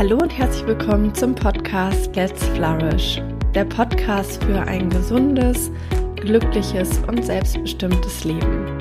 [0.00, 3.20] Hallo und herzlich willkommen zum Podcast Let's Flourish,
[3.54, 5.70] der Podcast für ein gesundes,
[6.16, 8.78] glückliches und selbstbestimmtes Leben.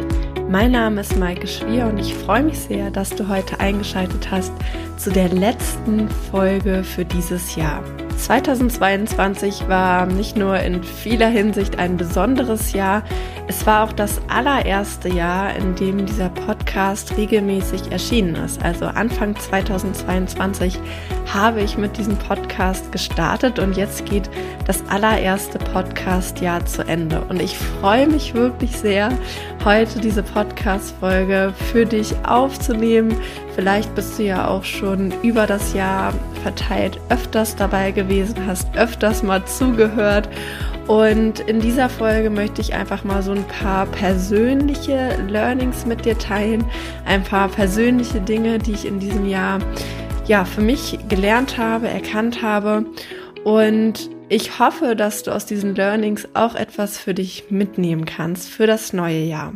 [0.47, 4.53] Mein Name ist Maike Schwier und ich freue mich sehr, dass du heute eingeschaltet hast
[4.95, 7.83] zu der letzten Folge für dieses Jahr.
[8.17, 13.03] 2022 war nicht nur in vieler Hinsicht ein besonderes Jahr,
[13.49, 18.61] es war auch das allererste Jahr, in dem dieser Podcast regelmäßig erschienen ist.
[18.61, 20.79] Also Anfang 2022
[21.33, 24.29] habe ich mit diesem Podcast gestartet und jetzt geht
[24.67, 27.21] das allererste Podcast-Jahr zu Ende.
[27.21, 29.11] Und ich freue mich wirklich sehr,
[29.65, 33.15] heute diese Podcast-Folge für dich aufzunehmen.
[33.55, 39.23] Vielleicht bist du ja auch schon über das Jahr verteilt öfters dabei gewesen, hast öfters
[39.23, 40.29] mal zugehört.
[40.87, 46.17] Und in dieser Folge möchte ich einfach mal so ein paar persönliche Learnings mit dir
[46.17, 46.65] teilen,
[47.05, 49.59] ein paar persönliche Dinge, die ich in diesem Jahr
[50.25, 52.85] ja für mich gelernt habe, erkannt habe.
[53.43, 58.67] Und ich hoffe, dass du aus diesen Learnings auch etwas für dich mitnehmen kannst für
[58.67, 59.53] das neue Jahr.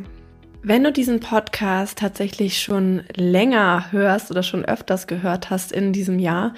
[0.63, 6.19] Wenn du diesen Podcast tatsächlich schon länger hörst oder schon öfters gehört hast in diesem
[6.19, 6.53] Jahr,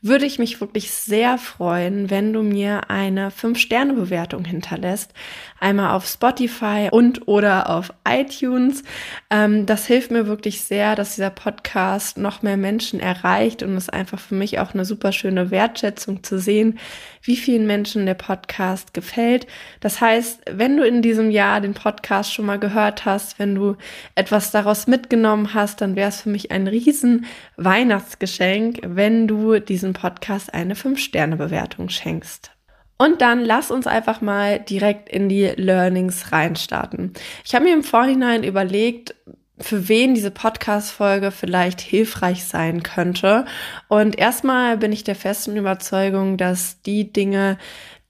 [0.00, 5.12] würde ich mich wirklich sehr freuen, wenn du mir eine 5-Sterne-Bewertung hinterlässt.
[5.58, 8.84] Einmal auf Spotify und oder auf iTunes.
[9.28, 13.84] Ähm, das hilft mir wirklich sehr, dass dieser Podcast noch mehr Menschen erreicht und es
[13.84, 16.78] ist einfach für mich auch eine super schöne Wertschätzung zu sehen,
[17.22, 19.46] wie vielen Menschen der Podcast gefällt.
[19.80, 23.76] Das heißt, wenn du in diesem Jahr den Podcast schon mal gehört hast, wenn du
[24.14, 29.92] etwas daraus mitgenommen hast, dann wäre es für mich ein riesen Weihnachtsgeschenk, wenn du diesem
[29.92, 32.52] Podcast eine 5-Sterne-Bewertung schenkst.
[32.98, 37.12] Und dann lass uns einfach mal direkt in die Learnings reinstarten.
[37.44, 39.14] Ich habe mir im Vorhinein überlegt,
[39.60, 43.44] für wen diese Podcast-Folge vielleicht hilfreich sein könnte.
[43.88, 47.58] Und erstmal bin ich der festen Überzeugung, dass die Dinge,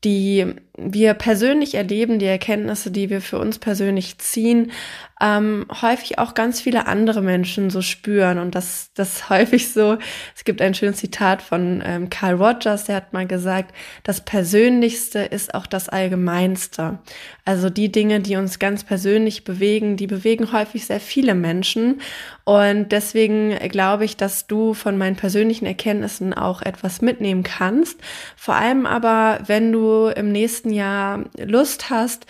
[0.04, 4.70] die wir persönlich erleben, die Erkenntnisse, die wir für uns persönlich ziehen,
[5.21, 9.99] ähm, häufig auch ganz viele andere Menschen so spüren und das, das häufig so.
[10.37, 15.21] Es gibt ein schönes Zitat von ähm, Carl Rogers, der hat mal gesagt, das Persönlichste
[15.21, 16.99] ist auch das Allgemeinste.
[17.45, 22.00] Also die Dinge, die uns ganz persönlich bewegen, die bewegen häufig sehr viele Menschen
[22.45, 28.00] und deswegen glaube ich, dass du von meinen persönlichen Erkenntnissen auch etwas mitnehmen kannst.
[28.37, 32.27] Vor allem aber, wenn du im nächsten nächsten Jahr Lust hast,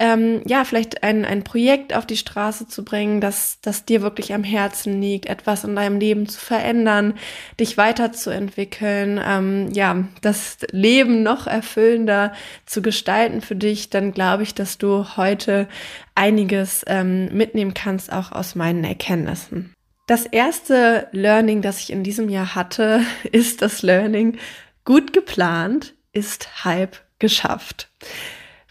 [0.00, 4.32] ähm, ja, vielleicht ein, ein Projekt auf die Straße zu bringen, das, das dir wirklich
[4.32, 7.14] am Herzen liegt, etwas in deinem Leben zu verändern,
[7.60, 12.32] dich weiterzuentwickeln, ähm, ja, das Leben noch erfüllender
[12.64, 15.68] zu gestalten für dich, dann glaube ich, dass du heute
[16.14, 19.74] einiges ähm, mitnehmen kannst, auch aus meinen Erkenntnissen.
[20.06, 23.02] Das erste Learning, das ich in diesem Jahr hatte,
[23.32, 24.38] ist das Learning,
[24.84, 27.90] gut geplant ist halb geschafft.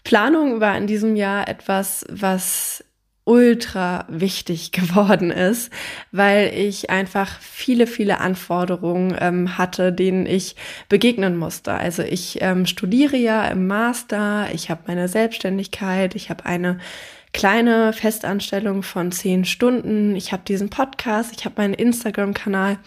[0.04, 2.84] Planung war in diesem Jahr etwas, was
[3.24, 5.72] ultra wichtig geworden ist,
[6.10, 10.56] weil ich einfach viele, viele Anforderungen ähm, hatte, denen ich
[10.88, 11.72] begegnen musste.
[11.72, 16.78] Also ich ähm, studiere ja im Master, ich habe meine Selbstständigkeit, ich habe eine
[17.32, 20.16] kleine Festanstellung von zehn Stunden.
[20.16, 22.78] Ich habe diesen Podcast, ich habe meinen Instagram-Kanal.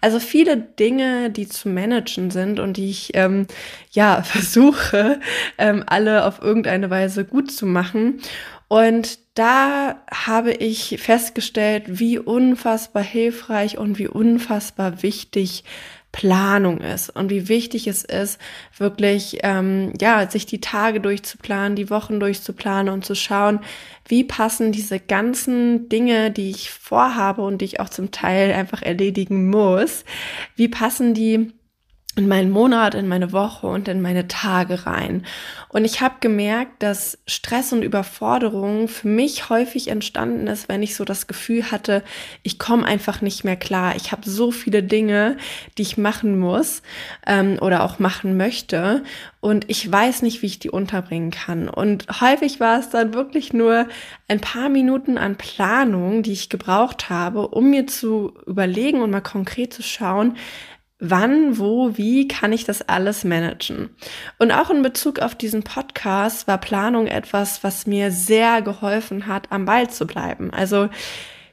[0.00, 3.46] Also viele Dinge, die zu managen sind und die ich ähm,
[3.92, 5.20] ja versuche,
[5.58, 8.20] ähm, alle auf irgendeine Weise gut zu machen.
[8.68, 15.64] Und da habe ich festgestellt, wie unfassbar hilfreich und wie unfassbar wichtig
[16.12, 18.38] Planung ist und wie wichtig es ist,
[18.76, 23.60] wirklich ähm, ja sich die Tage durchzuplanen, die Wochen durchzuplanen und zu schauen,
[24.06, 28.82] wie passen diese ganzen Dinge, die ich vorhabe und die ich auch zum Teil einfach
[28.82, 30.04] erledigen muss,
[30.54, 31.52] wie passen die
[32.14, 35.24] in meinen Monat, in meine Woche und in meine Tage rein.
[35.70, 40.94] Und ich habe gemerkt, dass Stress und Überforderung für mich häufig entstanden ist, wenn ich
[40.94, 42.02] so das Gefühl hatte,
[42.42, 43.96] ich komme einfach nicht mehr klar.
[43.96, 45.38] Ich habe so viele Dinge,
[45.78, 46.82] die ich machen muss
[47.26, 49.04] ähm, oder auch machen möchte.
[49.40, 51.70] Und ich weiß nicht, wie ich die unterbringen kann.
[51.70, 53.88] Und häufig war es dann wirklich nur
[54.28, 59.22] ein paar Minuten an Planung, die ich gebraucht habe, um mir zu überlegen und mal
[59.22, 60.36] konkret zu schauen,
[61.04, 63.90] wann, wo, wie kann ich das alles managen?
[64.38, 69.50] Und auch in Bezug auf diesen Podcast war Planung etwas, was mir sehr geholfen hat,
[69.50, 70.52] am Ball zu bleiben.
[70.52, 70.88] Also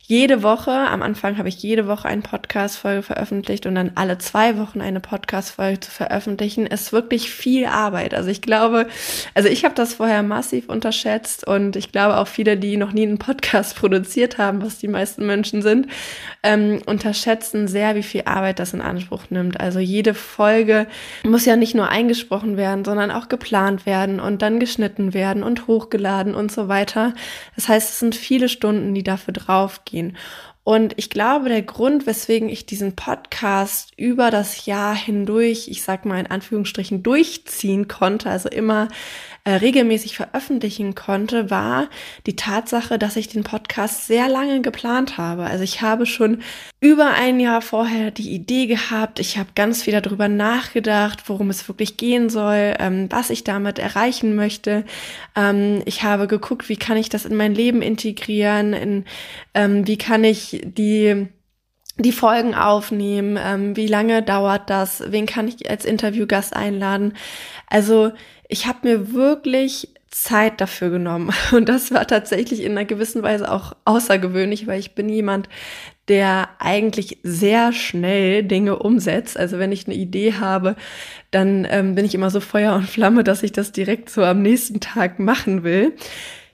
[0.10, 4.58] jede Woche, am Anfang habe ich jede Woche eine Podcast-Folge veröffentlicht und dann alle zwei
[4.58, 8.16] Wochen eine Podcast-Folge zu veröffentlichen, ist wirklich viel Arbeit.
[8.16, 8.88] Also ich glaube,
[9.36, 13.04] also ich habe das vorher massiv unterschätzt und ich glaube auch viele, die noch nie
[13.04, 15.86] einen Podcast produziert haben, was die meisten Menschen sind,
[16.42, 19.60] ähm, unterschätzen sehr, wie viel Arbeit das in Anspruch nimmt.
[19.60, 20.88] Also jede Folge
[21.24, 25.68] muss ja nicht nur eingesprochen werden, sondern auch geplant werden und dann geschnitten werden und
[25.68, 27.14] hochgeladen und so weiter.
[27.56, 30.18] Das heißt, es sind viele Stunden, die dafür draufgehen gehen.
[30.64, 36.06] Und ich glaube, der Grund, weswegen ich diesen Podcast über das Jahr hindurch, ich sag
[36.06, 38.88] mal in Anführungsstrichen, durchziehen konnte, also immer
[39.46, 41.88] äh, regelmäßig veröffentlichen konnte, war
[42.28, 45.46] die Tatsache, dass ich den Podcast sehr lange geplant habe.
[45.46, 46.44] Also ich habe schon
[46.82, 49.20] über ein Jahr vorher die Idee gehabt.
[49.20, 53.80] Ich habe ganz viel darüber nachgedacht, worum es wirklich gehen soll, ähm, was ich damit
[53.80, 54.86] erreichen möchte.
[55.36, 59.06] Ähm, ich habe geguckt, wie kann ich das in mein Leben integrieren, in,
[59.54, 61.28] ähm, wie kann ich die
[62.00, 67.14] die Folgen aufnehmen, ähm, wie lange dauert das, wen kann ich als Interviewgast einladen.
[67.68, 68.12] Also
[68.48, 71.32] ich habe mir wirklich Zeit dafür genommen.
[71.52, 75.50] Und das war tatsächlich in einer gewissen Weise auch außergewöhnlich, weil ich bin jemand,
[76.08, 79.38] der eigentlich sehr schnell Dinge umsetzt.
[79.38, 80.76] Also wenn ich eine Idee habe,
[81.30, 84.42] dann ähm, bin ich immer so Feuer und Flamme, dass ich das direkt so am
[84.42, 85.94] nächsten Tag machen will.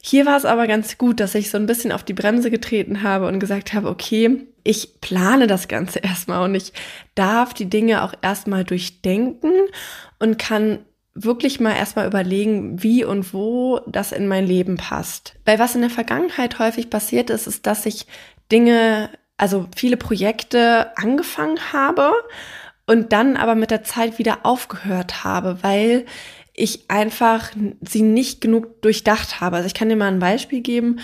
[0.07, 3.01] Hier war es aber ganz gut, dass ich so ein bisschen auf die Bremse getreten
[3.01, 6.73] habe und gesagt habe, okay, ich plane das Ganze erstmal und ich
[7.15, 9.51] darf die Dinge auch erstmal durchdenken
[10.19, 10.85] und kann
[11.15, 15.37] wirklich mal erstmal überlegen, wie und wo das in mein Leben passt.
[15.43, 18.05] Weil was in der Vergangenheit häufig passiert ist, ist, dass ich
[18.51, 22.11] Dinge, also viele Projekte angefangen habe
[22.85, 26.05] und dann aber mit der Zeit wieder aufgehört habe, weil
[26.55, 29.57] ich einfach sie nicht genug durchdacht habe.
[29.57, 30.99] Also ich kann dir mal ein Beispiel geben.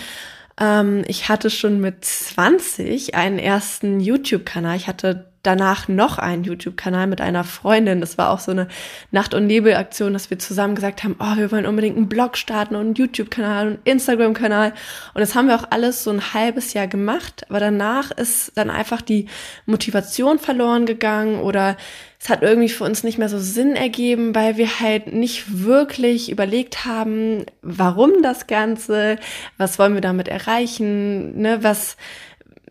[0.60, 4.76] Ähm, ich hatte schon mit 20 einen ersten YouTube-Kanal.
[4.76, 8.00] Ich hatte danach noch einen YouTube-Kanal mit einer Freundin.
[8.00, 8.68] Das war auch so eine
[9.10, 12.76] Nacht- und Nebel-Aktion, dass wir zusammen gesagt haben, oh, wir wollen unbedingt einen Blog starten
[12.76, 14.72] und einen YouTube-Kanal und einen Instagram-Kanal.
[15.14, 17.44] Und das haben wir auch alles so ein halbes Jahr gemacht.
[17.48, 19.26] Aber danach ist dann einfach die
[19.66, 21.76] Motivation verloren gegangen oder
[22.22, 26.30] es hat irgendwie für uns nicht mehr so Sinn ergeben, weil wir halt nicht wirklich
[26.30, 29.18] überlegt haben, warum das Ganze,
[29.58, 31.96] was wollen wir damit erreichen, ne, was,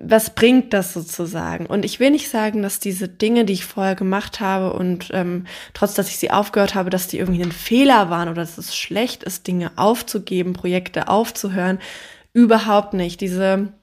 [0.04, 1.66] was bringt das sozusagen?
[1.66, 5.46] Und ich will nicht sagen, dass diese Dinge, die ich vorher gemacht habe und ähm,
[5.74, 8.76] trotz, dass ich sie aufgehört habe, dass die irgendwie ein Fehler waren oder dass es
[8.76, 11.80] schlecht ist, Dinge aufzugeben, Projekte aufzuhören.
[12.34, 13.22] Überhaupt nicht.
[13.22, 13.74] Diese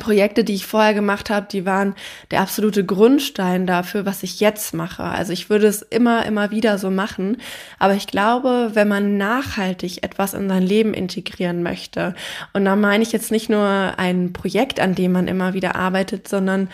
[0.00, 1.94] Projekte, die ich vorher gemacht habe, die waren
[2.30, 5.02] der absolute Grundstein dafür, was ich jetzt mache.
[5.02, 7.36] Also ich würde es immer, immer wieder so machen.
[7.78, 12.14] Aber ich glaube, wenn man nachhaltig etwas in sein Leben integrieren möchte,
[12.54, 13.66] und da meine ich jetzt nicht nur
[13.98, 16.70] ein Projekt, an dem man immer wieder arbeitet, sondern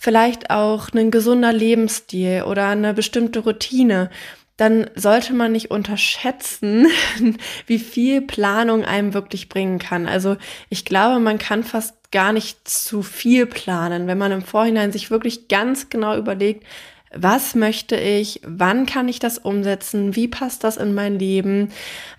[0.00, 4.10] vielleicht auch ein gesunder Lebensstil oder eine bestimmte Routine,
[4.60, 6.86] dann sollte man nicht unterschätzen,
[7.66, 10.06] wie viel Planung einem wirklich bringen kann.
[10.06, 10.36] Also
[10.68, 15.10] ich glaube, man kann fast gar nicht zu viel planen, wenn man im Vorhinein sich
[15.10, 16.66] wirklich ganz genau überlegt,
[17.12, 21.72] was möchte ich, wann kann ich das umsetzen, wie passt das in mein Leben,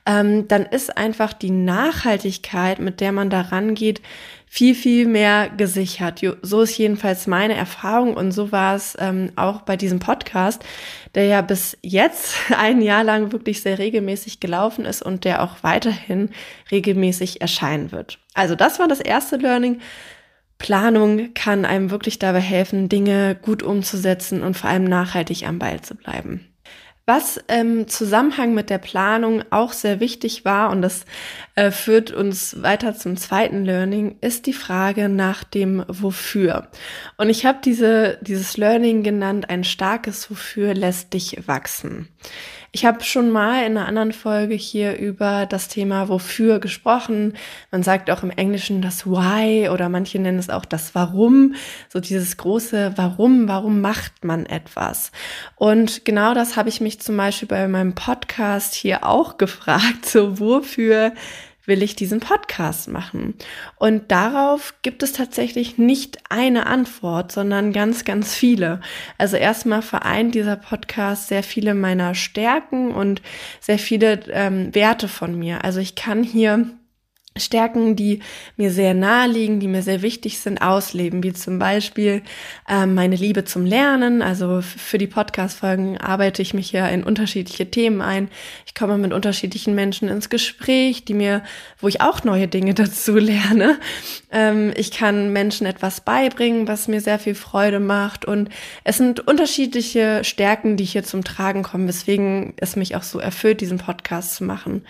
[0.06, 4.02] ähm, dann ist einfach die Nachhaltigkeit, mit der man da rangeht,
[4.54, 6.20] viel, viel mehr gesichert.
[6.42, 10.62] So ist jedenfalls meine Erfahrung und so war es ähm, auch bei diesem Podcast,
[11.16, 15.64] der ja bis jetzt ein Jahr lang wirklich sehr regelmäßig gelaufen ist und der auch
[15.64, 16.32] weiterhin
[16.70, 18.20] regelmäßig erscheinen wird.
[18.34, 19.80] Also das war das erste Learning.
[20.58, 25.80] Planung kann einem wirklich dabei helfen, Dinge gut umzusetzen und vor allem nachhaltig am Ball
[25.80, 26.51] zu bleiben.
[27.14, 31.04] Was im Zusammenhang mit der Planung auch sehr wichtig war, und das
[31.56, 36.70] äh, führt uns weiter zum zweiten Learning, ist die Frage nach dem Wofür.
[37.18, 42.08] Und ich habe diese, dieses Learning genannt, ein starkes Wofür lässt dich wachsen.
[42.74, 47.34] Ich habe schon mal in einer anderen Folge hier über das Thema Wofür gesprochen.
[47.70, 51.56] Man sagt auch im Englischen das Why oder manche nennen es auch das Warum.
[51.90, 55.12] So dieses große Warum, warum macht man etwas?
[55.58, 60.06] Und genau das habe ich mich zum Beispiel bei meinem Podcast hier auch gefragt.
[60.06, 61.12] So wofür
[61.66, 63.36] will ich diesen Podcast machen?
[63.78, 68.82] Und darauf gibt es tatsächlich nicht eine Antwort, sondern ganz, ganz viele.
[69.18, 73.22] Also erstmal vereint dieser Podcast sehr viele meiner Stärken und
[73.60, 75.64] sehr viele ähm, Werte von mir.
[75.64, 76.70] Also ich kann hier
[77.42, 78.20] Stärken, die
[78.58, 82.22] mir sehr nahe liegen, die mir sehr wichtig sind, ausleben, wie zum Beispiel
[82.70, 84.22] ähm, meine Liebe zum Lernen.
[84.22, 88.30] Also für die Podcast-Folgen arbeite ich mich ja in unterschiedliche Themen ein.
[88.66, 91.44] Ich komme mit unterschiedlichen Menschen ins Gespräch, die mir,
[91.80, 93.80] wo ich auch neue Dinge dazu lerne.
[94.32, 98.26] Ähm, ich kann Menschen etwas beibringen, was mir sehr viel Freude macht.
[98.26, 98.50] Und
[98.84, 103.62] es sind unterschiedliche Stärken, die hier zum Tragen kommen, weswegen es mich auch so erfüllt,
[103.62, 104.86] diesen Podcast zu machen.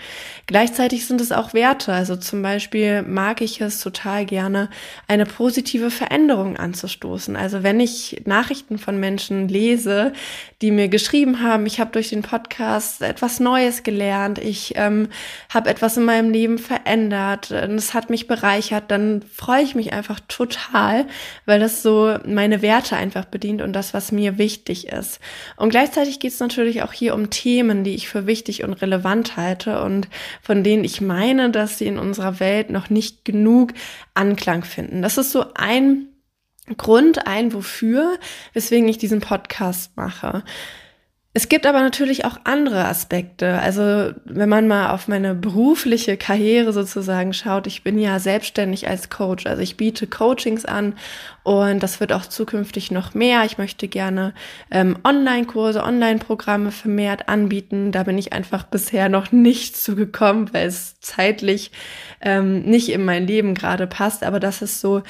[0.48, 4.70] Gleichzeitig sind es auch Werte, also zum Beispiel mag ich es total gerne,
[5.08, 7.36] eine positive Veränderung anzustoßen.
[7.36, 10.14] Also wenn ich Nachrichten von Menschen lese,
[10.62, 15.10] die mir geschrieben haben, ich habe durch den Podcast etwas Neues gelernt, ich ähm,
[15.50, 19.92] habe etwas in meinem Leben verändert und es hat mich bereichert, dann freue ich mich
[19.92, 21.08] einfach total,
[21.46, 25.20] weil das so meine Werte einfach bedient und das, was mir wichtig ist.
[25.58, 29.38] Und gleichzeitig geht es natürlich auch hier um Themen, die ich für wichtig und relevant
[29.38, 30.08] halte und
[30.44, 33.74] von denen ich meine, dass sie in unserer unserer Welt noch nicht genug
[34.14, 35.02] Anklang finden.
[35.02, 36.08] Das ist so ein
[36.78, 38.20] Grund, ein Wofür,
[38.54, 40.44] weswegen ich diesen Podcast mache.
[41.34, 43.60] Es gibt aber natürlich auch andere Aspekte.
[43.60, 49.10] Also wenn man mal auf meine berufliche Karriere sozusagen schaut, ich bin ja selbstständig als
[49.10, 49.46] Coach.
[49.46, 50.94] Also ich biete Coachings an
[51.44, 53.46] und das wird auch zukünftig noch mehr.
[53.46, 54.34] Ich möchte gerne
[54.72, 57.94] ähm, Online-Kurse, Online-Programme vermehrt anbieten.
[57.94, 61.72] Da bin ich einfach bisher noch nicht zugekommen, weil es zeitlich
[62.20, 64.26] ähm, nicht in mein Leben gerade passt.
[64.26, 65.02] Aber das ist so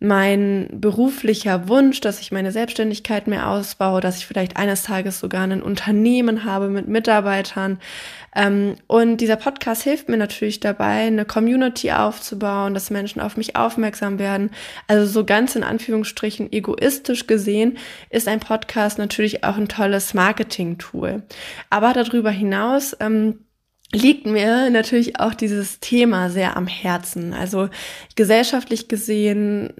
[0.00, 5.42] mein beruflicher Wunsch, dass ich meine Selbstständigkeit mehr ausbaue, dass ich vielleicht eines Tages sogar
[5.42, 7.78] ein Unternehmen habe mit Mitarbeitern.
[8.34, 13.56] Ähm, und dieser Podcast hilft mir natürlich dabei, eine Community aufzubauen, dass Menschen auf mich
[13.56, 14.50] aufmerksam werden.
[14.88, 17.78] Also so ganz in Anführungsstrichen egoistisch gesehen
[18.10, 21.22] ist ein Podcast natürlich auch ein tolles Marketing-Tool.
[21.70, 23.38] Aber darüber hinaus ähm,
[23.94, 27.32] liegt mir natürlich auch dieses Thema sehr am Herzen.
[27.32, 27.68] Also
[28.16, 29.72] gesellschaftlich gesehen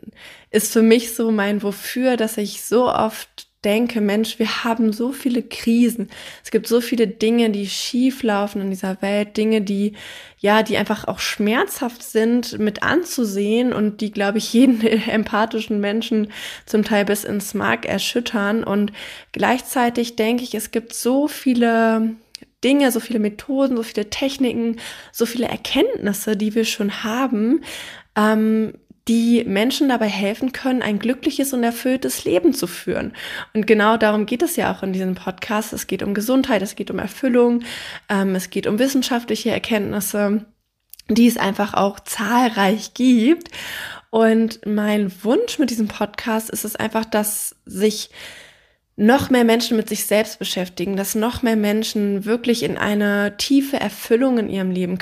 [0.50, 5.10] ist für mich so mein Wofür, dass ich so oft denke, Mensch, wir haben so
[5.10, 6.10] viele Krisen.
[6.44, 9.94] Es gibt so viele Dinge, die schief laufen in dieser Welt, Dinge, die
[10.38, 16.30] ja, die einfach auch schmerzhaft sind mit anzusehen und die, glaube ich, jeden empathischen Menschen
[16.66, 18.62] zum Teil bis ins Mark erschüttern.
[18.62, 18.92] Und
[19.32, 22.16] gleichzeitig denke ich, es gibt so viele
[22.64, 24.76] Dinge, so viele Methoden, so viele Techniken,
[25.12, 27.60] so viele Erkenntnisse, die wir schon haben,
[28.16, 28.72] ähm,
[29.06, 33.12] die Menschen dabei helfen können, ein glückliches und erfülltes Leben zu führen.
[33.52, 35.74] Und genau darum geht es ja auch in diesem Podcast.
[35.74, 37.62] Es geht um Gesundheit, es geht um Erfüllung,
[38.08, 40.46] ähm, es geht um wissenschaftliche Erkenntnisse,
[41.08, 43.50] die es einfach auch zahlreich gibt.
[44.08, 48.10] Und mein Wunsch mit diesem Podcast ist es einfach, dass sich
[48.96, 53.80] noch mehr Menschen mit sich selbst beschäftigen, dass noch mehr Menschen wirklich in eine tiefe
[53.80, 54.98] Erfüllung in ihrem Leben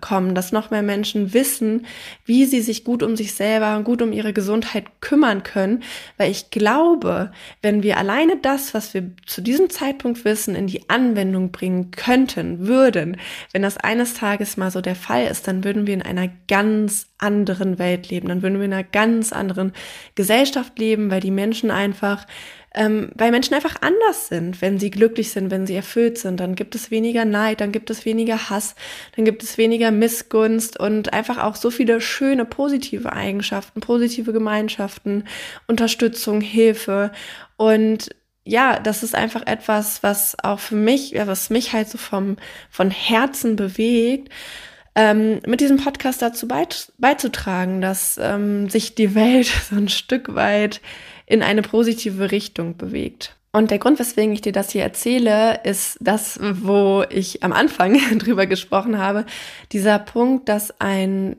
[0.00, 1.84] kommen, dass noch mehr Menschen wissen,
[2.24, 5.82] wie sie sich gut um sich selber und gut um ihre Gesundheit kümmern können,
[6.16, 10.88] weil ich glaube, wenn wir alleine das, was wir zu diesem Zeitpunkt wissen, in die
[10.88, 13.18] Anwendung bringen könnten, würden,
[13.52, 17.08] wenn das eines Tages mal so der Fall ist, dann würden wir in einer ganz
[17.18, 19.72] anderen Welt leben, dann würden wir in einer ganz anderen
[20.14, 22.26] Gesellschaft leben, weil die Menschen einfach
[22.74, 26.40] ähm, weil Menschen einfach anders sind, wenn sie glücklich sind, wenn sie erfüllt sind.
[26.40, 28.74] Dann gibt es weniger Neid, dann gibt es weniger Hass,
[29.16, 35.24] dann gibt es weniger Missgunst und einfach auch so viele schöne positive Eigenschaften, positive Gemeinschaften,
[35.68, 37.12] Unterstützung, Hilfe
[37.56, 38.10] und
[38.46, 42.36] ja, das ist einfach etwas, was auch für mich, ja, was mich halt so vom,
[42.68, 44.28] von Herzen bewegt,
[44.94, 50.80] ähm, mit diesem Podcast dazu beizutragen, dass ähm, sich die Welt so ein Stück weit
[51.26, 53.36] in eine positive Richtung bewegt.
[53.52, 57.98] Und der Grund, weswegen ich dir das hier erzähle, ist das, wo ich am Anfang
[58.18, 59.26] drüber gesprochen habe.
[59.70, 61.36] Dieser Punkt, dass ein,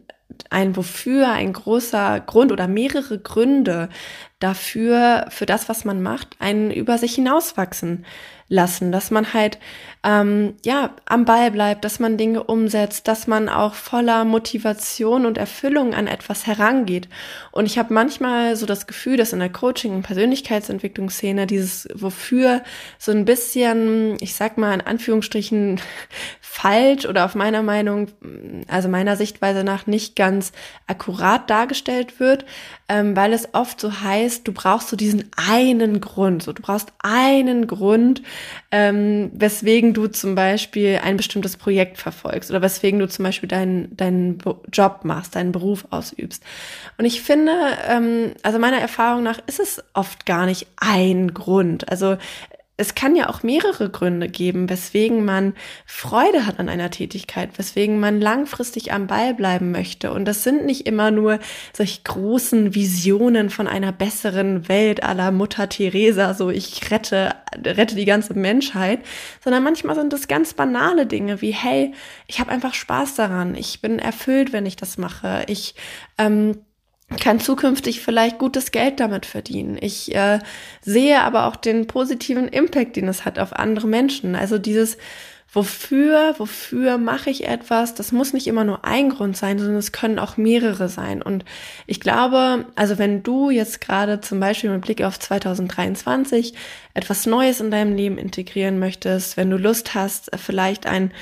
[0.50, 3.90] ein Wofür, ein großer Grund oder mehrere Gründe
[4.40, 8.06] dafür, für das, was man macht, einen über sich hinauswachsen
[8.48, 9.58] lassen, dass man halt
[10.04, 15.40] ähm, ja am Ball bleibt, dass man Dinge umsetzt, dass man auch voller Motivation und
[15.40, 17.10] Erfüllung an etwas herangeht.
[17.52, 22.62] Und ich habe manchmal so das Gefühl, dass in der Coaching- und Persönlichkeitsentwicklungsszene dieses Wofür
[23.00, 25.82] so ein bisschen, ich sag mal in Anführungsstrichen
[26.40, 28.10] falsch oder auf meiner Meinung,
[28.68, 30.52] also meiner Sichtweise nach nicht ganz
[30.86, 32.46] akkurat dargestellt wird,
[32.88, 36.94] ähm, weil es oft so heißt, du brauchst so diesen einen Grund, so du brauchst
[37.00, 38.22] einen Grund,
[38.72, 43.96] ähm, weswegen du zum Beispiel ein bestimmtes Projekt verfolgst oder weswegen du zum Beispiel deinen,
[43.98, 44.38] deinen
[44.72, 46.44] Job machst, deinen Beruf ausübst.
[46.98, 47.54] Und ich finde,
[47.88, 51.90] ähm, also meiner Erfahrung nach ist es oft gar nicht ein Grund.
[51.90, 52.18] Also
[52.78, 55.54] es kann ja auch mehrere Gründe geben, weswegen man
[55.86, 60.12] Freude hat an einer Tätigkeit, weswegen man langfristig am Ball bleiben möchte.
[60.12, 61.40] Und das sind nicht immer nur
[61.72, 68.06] solche großen Visionen von einer besseren Welt aller Mutter Teresa, so ich rette, rette die
[68.06, 69.00] ganze Menschheit,
[69.42, 71.94] sondern manchmal sind es ganz banale Dinge wie, hey,
[72.28, 75.76] ich habe einfach Spaß daran, ich bin erfüllt, wenn ich das mache, ich
[76.18, 76.58] ähm,
[77.20, 79.78] kann zukünftig vielleicht gutes Geld damit verdienen.
[79.80, 80.40] Ich äh,
[80.82, 84.36] sehe aber auch den positiven Impact, den es hat auf andere Menschen.
[84.36, 84.98] Also dieses
[85.56, 87.94] Wofür, wofür mache ich etwas?
[87.94, 91.22] Das muss nicht immer nur ein Grund sein, sondern es können auch mehrere sein.
[91.22, 91.46] Und
[91.88, 96.56] ich glaube, also wenn du jetzt gerade zum Beispiel mit Blick auf 2023
[96.94, 101.14] etwas Neues in deinem Leben integrieren möchtest, wenn du Lust hast, vielleicht ein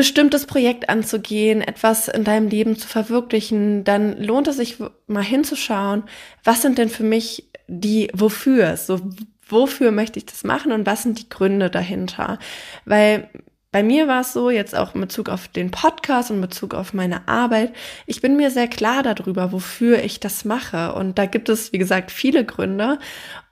[0.00, 6.04] bestimmtes Projekt anzugehen, etwas in deinem Leben zu verwirklichen, dann lohnt es sich mal hinzuschauen,
[6.42, 8.98] was sind denn für mich die wofür, so
[9.46, 12.38] wofür möchte ich das machen und was sind die Gründe dahinter?
[12.86, 13.28] Weil
[13.72, 16.74] bei mir war es so, jetzt auch in Bezug auf den Podcast und in Bezug
[16.74, 17.72] auf meine Arbeit,
[18.04, 20.92] ich bin mir sehr klar darüber, wofür ich das mache.
[20.94, 22.98] Und da gibt es, wie gesagt, viele Gründe.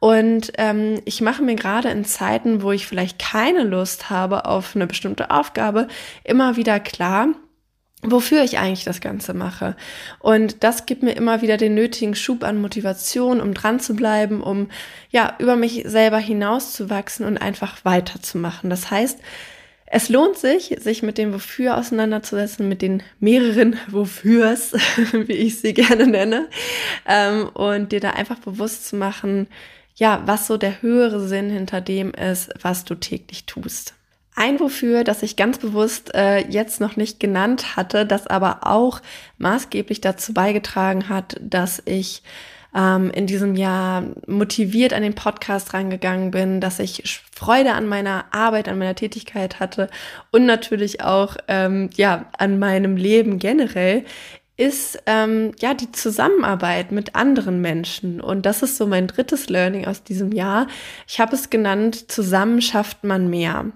[0.01, 4.75] Und ähm, ich mache mir gerade in Zeiten, wo ich vielleicht keine Lust habe auf
[4.75, 5.87] eine bestimmte Aufgabe,
[6.25, 7.29] immer wieder klar,
[8.03, 9.77] wofür ich eigentlich das Ganze mache.
[10.19, 14.43] Und das gibt mir immer wieder den nötigen Schub an Motivation, um dran zu bleiben,
[14.43, 14.69] um
[15.11, 18.69] ja über mich selber hinauszuwachsen und einfach weiterzumachen.
[18.69, 19.21] Das heißt,
[19.91, 24.73] es lohnt sich, sich mit dem Wofür auseinanderzusetzen, mit den mehreren Wofürs,
[25.13, 26.49] wie ich sie gerne nenne,
[27.07, 29.49] ähm, und dir da einfach bewusst zu machen,
[29.95, 33.95] ja, was so der höhere Sinn hinter dem ist, was du täglich tust.
[34.37, 39.01] Ein Wofür, das ich ganz bewusst äh, jetzt noch nicht genannt hatte, das aber auch
[39.39, 42.23] maßgeblich dazu beigetragen hat, dass ich
[42.79, 48.27] ähm, in diesem Jahr motiviert an den Podcast rangegangen bin, dass ich Freude an meiner
[48.31, 49.89] Arbeit, an meiner Tätigkeit hatte
[50.31, 54.05] und natürlich auch ähm, ja an meinem Leben generell,
[54.57, 58.21] ist ähm, ja die Zusammenarbeit mit anderen Menschen.
[58.21, 60.69] Und das ist so mein drittes Learning aus diesem Jahr.
[61.09, 63.67] Ich habe es genannt, zusammen schafft man mehr.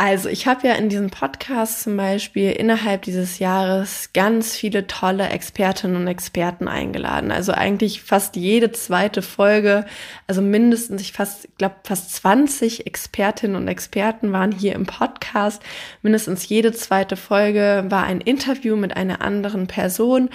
[0.00, 5.28] Also, ich habe ja in diesem Podcast zum Beispiel innerhalb dieses Jahres ganz viele tolle
[5.28, 7.32] Expertinnen und Experten eingeladen.
[7.32, 9.86] Also eigentlich fast jede zweite Folge,
[10.28, 15.60] also mindestens, ich fast, glaube fast 20 Expertinnen und Experten waren hier im Podcast.
[16.02, 20.30] Mindestens jede zweite Folge war ein Interview mit einer anderen Person.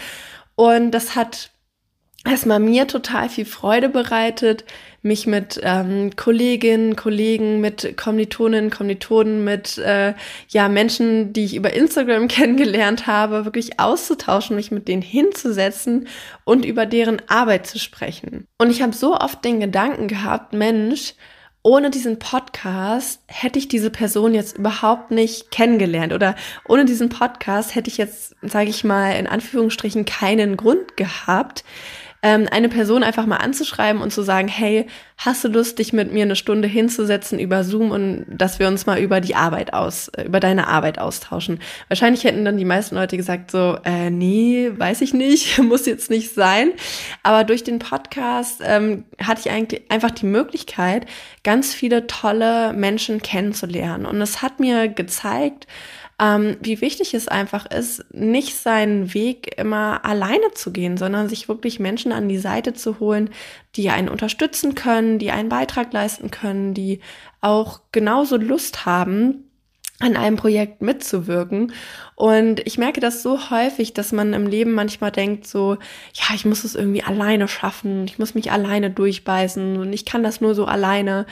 [0.56, 1.53] Und das hat
[2.26, 4.64] erstmal mir total viel Freude bereitet,
[5.02, 10.14] mich mit ähm, Kolleginnen, Kollegen, mit Kommilitoninnen, Kommilitonen, mit äh,
[10.48, 16.08] ja Menschen, die ich über Instagram kennengelernt habe, wirklich auszutauschen, mich mit denen hinzusetzen
[16.46, 18.48] und über deren Arbeit zu sprechen.
[18.58, 21.16] Und ich habe so oft den Gedanken gehabt, Mensch,
[21.66, 26.36] ohne diesen Podcast hätte ich diese Person jetzt überhaupt nicht kennengelernt oder
[26.68, 31.64] ohne diesen Podcast hätte ich jetzt, sage ich mal, in Anführungsstrichen keinen Grund gehabt,
[32.24, 36.14] ähm, eine Person einfach mal anzuschreiben und zu sagen, hey, hast du Lust, dich mit
[36.14, 40.08] mir eine Stunde hinzusetzen über Zoom und dass wir uns mal über die Arbeit aus,
[40.08, 41.60] äh, über deine Arbeit austauschen.
[41.90, 46.10] Wahrscheinlich hätten dann die meisten Leute gesagt so, äh, nee, weiß ich nicht, muss jetzt
[46.10, 46.72] nicht sein.
[47.24, 51.06] Aber durch den Podcast ähm, hatte ich eigentlich einfach die Möglichkeit,
[51.44, 54.06] ganz viele tolle Menschen kennenzulernen.
[54.06, 55.68] Und es hat mir gezeigt,
[56.24, 61.50] ähm, wie wichtig es einfach ist, nicht seinen Weg immer alleine zu gehen, sondern sich
[61.50, 63.30] wirklich Menschen an die Seite zu holen,
[63.76, 67.02] die einen unterstützen können, die einen Beitrag leisten können, die
[67.42, 69.50] auch genauso Lust haben,
[70.00, 71.74] an einem Projekt mitzuwirken.
[72.16, 75.78] Und ich merke das so häufig, dass man im Leben manchmal denkt so,
[76.14, 80.24] ja, ich muss es irgendwie alleine schaffen, ich muss mich alleine durchbeißen und ich kann
[80.24, 81.26] das nur so alleine.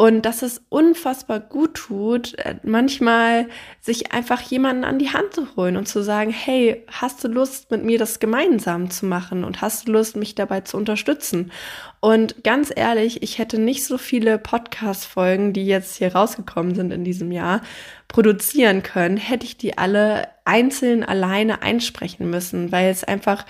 [0.00, 3.48] Und dass es unfassbar gut tut, äh, manchmal
[3.80, 7.72] sich einfach jemanden an die Hand zu holen und zu sagen, hey, hast du Lust,
[7.72, 11.50] mit mir das gemeinsam zu machen und hast du Lust, mich dabei zu unterstützen?
[11.98, 17.02] Und ganz ehrlich, ich hätte nicht so viele Podcast-Folgen, die jetzt hier rausgekommen sind in
[17.02, 17.60] diesem Jahr,
[18.06, 23.44] produzieren können, hätte ich die alle einzeln alleine einsprechen müssen, weil es einfach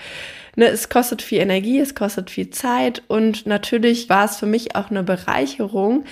[0.55, 4.75] Ne, es kostet viel Energie, es kostet viel Zeit und natürlich war es für mich
[4.75, 6.03] auch eine Bereicherung,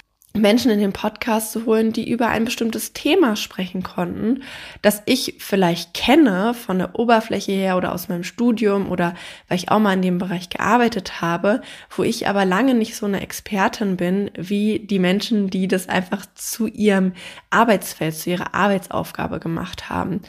[0.41, 4.43] Menschen in den Podcast zu holen, die über ein bestimmtes Thema sprechen konnten,
[4.81, 9.15] das ich vielleicht kenne von der Oberfläche her oder aus meinem Studium oder
[9.47, 11.61] weil ich auch mal in dem Bereich gearbeitet habe,
[11.95, 16.25] wo ich aber lange nicht so eine Expertin bin wie die Menschen, die das einfach
[16.35, 17.13] zu ihrem
[17.49, 20.21] Arbeitsfeld, zu ihrer Arbeitsaufgabe gemacht haben.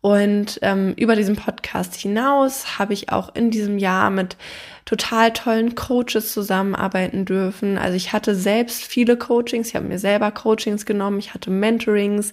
[0.00, 4.36] Und ähm, über diesen Podcast hinaus habe ich auch in diesem Jahr mit
[4.84, 7.78] total tollen Coaches zusammenarbeiten dürfen.
[7.78, 12.32] Also ich hatte selbst viele Coachings, ich habe mir selber Coachings genommen, ich hatte Mentorings,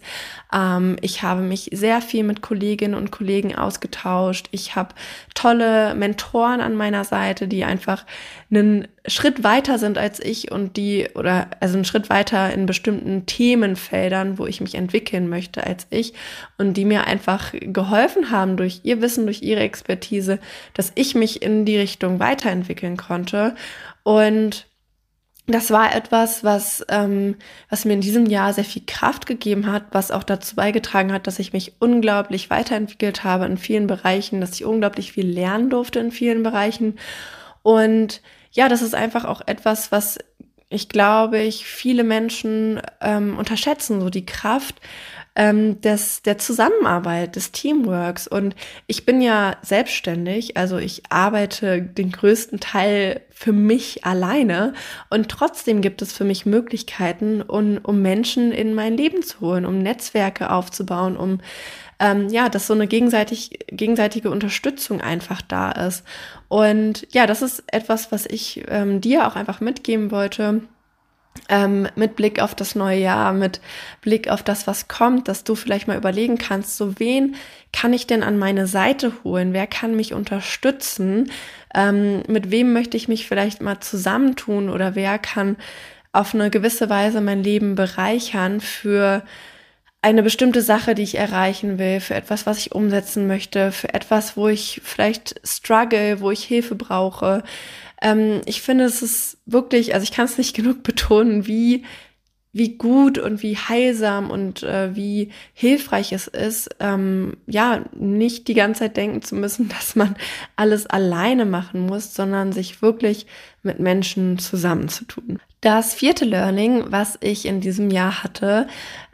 [0.53, 4.47] ähm, ich habe mich sehr viel mit Kolleginnen und Kollegen ausgetauscht.
[4.51, 4.95] Ich habe
[5.33, 8.05] tolle Mentoren an meiner Seite, die einfach
[8.49, 13.25] einen Schritt weiter sind als ich und die, oder also einen Schritt weiter in bestimmten
[13.25, 16.13] Themenfeldern, wo ich mich entwickeln möchte als ich
[16.57, 20.39] und die mir einfach geholfen haben durch ihr Wissen, durch ihre Expertise,
[20.73, 23.55] dass ich mich in die Richtung weiterentwickeln konnte.
[24.03, 24.67] Und
[25.47, 27.35] das war etwas, was, ähm,
[27.69, 31.25] was mir in diesem Jahr sehr viel Kraft gegeben hat, was auch dazu beigetragen hat,
[31.25, 35.99] dass ich mich unglaublich weiterentwickelt habe in vielen Bereichen, dass ich unglaublich viel lernen durfte
[35.99, 36.99] in vielen Bereichen.
[37.63, 38.21] Und
[38.51, 40.17] ja, das ist einfach auch etwas, was
[40.69, 44.81] ich glaube, ich viele Menschen ähm, unterschätzen, so die Kraft
[45.37, 48.27] ähm, des, der Zusammenarbeit, des Teamworks.
[48.27, 48.55] Und
[48.87, 54.73] ich bin ja selbstständig, also ich arbeite den größten Teil für mich alleine.
[55.11, 59.65] Und trotzdem gibt es für mich Möglichkeiten, um, um Menschen in mein Leben zu holen,
[59.65, 61.39] um Netzwerke aufzubauen, um
[61.99, 66.03] ähm, ja, dass so eine gegenseitig, gegenseitige Unterstützung einfach da ist.
[66.47, 70.61] Und ja, das ist etwas, was ich ähm, dir auch einfach mitgeben wollte.
[71.49, 73.61] Ähm, mit Blick auf das neue Jahr, mit
[74.01, 77.35] Blick auf das, was kommt, dass du vielleicht mal überlegen kannst, so wen
[77.73, 79.53] kann ich denn an meine Seite holen?
[79.53, 81.31] Wer kann mich unterstützen?
[81.73, 85.57] Ähm, mit wem möchte ich mich vielleicht mal zusammentun oder wer kann
[86.11, 89.23] auf eine gewisse Weise mein Leben bereichern für
[90.01, 94.37] eine bestimmte Sache, die ich erreichen will, für etwas, was ich umsetzen möchte, für etwas,
[94.37, 97.43] wo ich vielleicht struggle, wo ich Hilfe brauche.
[98.01, 101.83] Ähm, ich finde, es ist wirklich, also ich kann es nicht genug betonen, wie
[102.57, 108.55] wie gut und wie heilsam und äh, wie hilfreich es ist, ähm, ja, nicht die
[108.55, 110.15] ganze Zeit denken zu müssen, dass man
[110.55, 113.27] alles alleine machen muss, sondern sich wirklich
[113.63, 115.39] mit Menschen zusammenzutun.
[115.61, 118.67] Das vierte Learning, was ich in diesem Jahr hatte,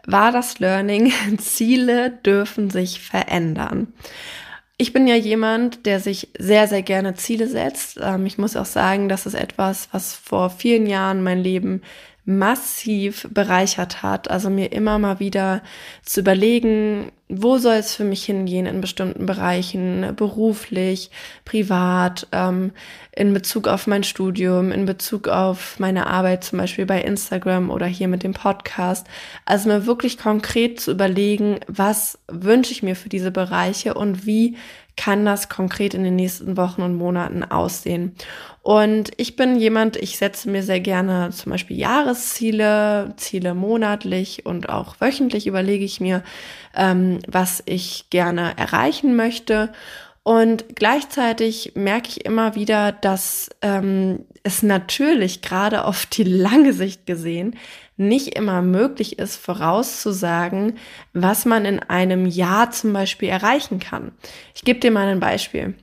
[0.06, 3.93] war das Learning, Ziele dürfen sich verändern.
[4.78, 8.00] Ich bin ja jemand, der sich sehr, sehr gerne Ziele setzt.
[8.02, 11.82] Ähm, ich muss auch sagen, das ist etwas, was vor vielen Jahren mein Leben
[12.26, 14.32] massiv bereichert hat.
[14.32, 15.62] Also mir immer mal wieder
[16.04, 21.10] zu überlegen, wo soll es für mich hingehen in bestimmten Bereichen, beruflich,
[21.46, 22.72] privat, ähm,
[23.12, 27.88] in Bezug auf mein Studium, in Bezug auf meine Arbeit zum Beispiel bei Instagram oder
[27.88, 29.08] hier mit dem Podcast.
[29.46, 34.58] Also mir wirklich konkret zu überlegen, was wünsche ich mir für diese Bereiche und wie
[34.96, 38.16] kann das konkret in den nächsten Wochen und Monaten aussehen.
[38.62, 44.70] Und ich bin jemand, ich setze mir sehr gerne zum Beispiel Jahresziele, Ziele monatlich und
[44.70, 46.24] auch wöchentlich überlege ich mir,
[46.76, 49.74] ähm, was ich gerne erreichen möchte.
[50.24, 57.06] Und gleichzeitig merke ich immer wieder, dass ähm, es natürlich gerade auf die lange Sicht
[57.06, 57.56] gesehen
[57.96, 60.78] nicht immer möglich ist, vorauszusagen,
[61.14, 64.12] was man in einem Jahr zum Beispiel erreichen kann.
[64.56, 65.76] Ich gebe dir mal ein Beispiel.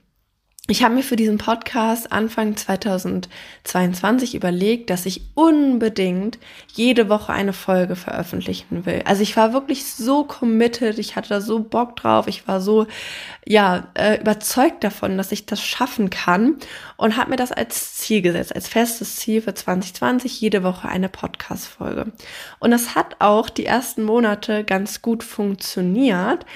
[0.71, 6.39] Ich habe mir für diesen Podcast Anfang 2022 überlegt, dass ich unbedingt
[6.73, 9.03] jede Woche eine Folge veröffentlichen will.
[9.05, 12.87] Also ich war wirklich so committed, ich hatte da so Bock drauf, ich war so
[13.45, 16.55] ja äh, überzeugt davon, dass ich das schaffen kann
[16.97, 21.09] und habe mir das als Ziel gesetzt, als festes Ziel für 2020 jede Woche eine
[21.09, 22.13] Podcast Folge.
[22.61, 26.47] Und das hat auch die ersten Monate ganz gut funktioniert.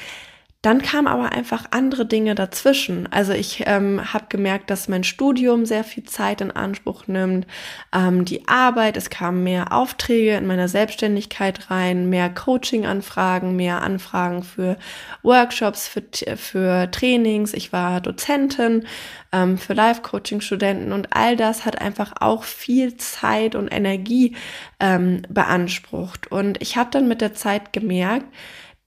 [0.64, 3.06] Dann kamen aber einfach andere Dinge dazwischen.
[3.12, 7.46] Also ich ähm, habe gemerkt, dass mein Studium sehr viel Zeit in Anspruch nimmt,
[7.94, 14.42] ähm, die Arbeit, es kamen mehr Aufträge in meiner Selbstständigkeit rein, mehr Coaching-Anfragen, mehr Anfragen
[14.42, 14.78] für
[15.22, 16.02] Workshops, für,
[16.38, 17.52] für Trainings.
[17.52, 18.86] Ich war Dozentin
[19.32, 24.34] ähm, für Live-Coaching-Studenten und all das hat einfach auch viel Zeit und Energie
[24.80, 26.32] ähm, beansprucht.
[26.32, 28.24] Und ich habe dann mit der Zeit gemerkt,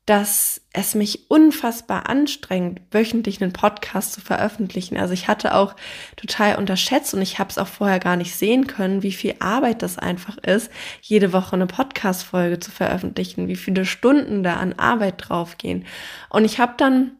[0.08, 4.98] dass es mich unfassbar anstrengt, wöchentlich einen Podcast zu veröffentlichen.
[4.98, 5.76] Also ich hatte auch
[6.16, 9.82] total unterschätzt und ich habe es auch vorher gar nicht sehen können, wie viel Arbeit
[9.82, 15.16] das einfach ist, jede Woche eine Podcast-Folge zu veröffentlichen, wie viele Stunden da an Arbeit
[15.18, 15.86] draufgehen.
[16.30, 17.12] Und ich habe dann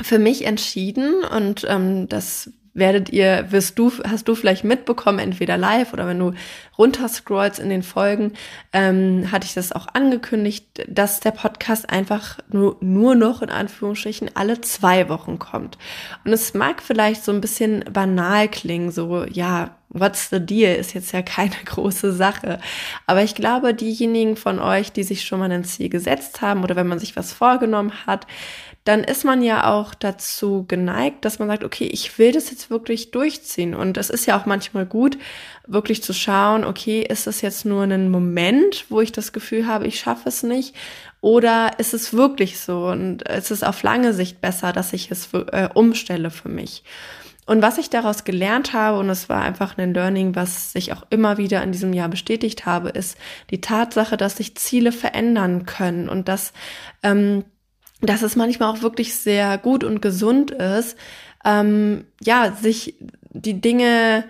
[0.00, 5.56] für mich entschieden und ähm, das werdet ihr, wirst du, hast du vielleicht mitbekommen, entweder
[5.56, 6.32] live oder wenn du
[6.76, 8.32] runterscrollst in den Folgen,
[8.72, 14.30] ähm, hatte ich das auch angekündigt, dass der Podcast einfach nur, nur noch in Anführungsstrichen
[14.34, 15.78] alle zwei Wochen kommt.
[16.24, 20.92] Und es mag vielleicht so ein bisschen banal klingen, so, ja, what's the deal ist
[20.92, 22.58] jetzt ja keine große Sache.
[23.06, 26.76] Aber ich glaube, diejenigen von euch, die sich schon mal ein Ziel gesetzt haben oder
[26.76, 28.26] wenn man sich was vorgenommen hat,
[28.84, 32.68] dann ist man ja auch dazu geneigt, dass man sagt, okay, ich will das jetzt
[32.68, 33.74] wirklich durchziehen.
[33.74, 35.16] Und es ist ja auch manchmal gut,
[35.66, 39.86] wirklich zu schauen, okay, ist das jetzt nur ein Moment, wo ich das Gefühl habe,
[39.86, 40.74] ich schaffe es nicht?
[41.22, 42.88] Oder ist es wirklich so?
[42.88, 46.84] Und ist es auf lange Sicht besser, dass ich es äh, umstelle für mich?
[47.46, 51.04] Und was ich daraus gelernt habe, und es war einfach ein Learning, was sich auch
[51.10, 53.18] immer wieder in diesem Jahr bestätigt habe, ist
[53.50, 56.52] die Tatsache, dass sich Ziele verändern können und dass
[57.02, 57.44] ähm,
[58.06, 60.96] dass es manchmal auch wirklich sehr gut und gesund ist,
[61.44, 62.96] ähm, ja, sich
[63.30, 64.24] die Dinge,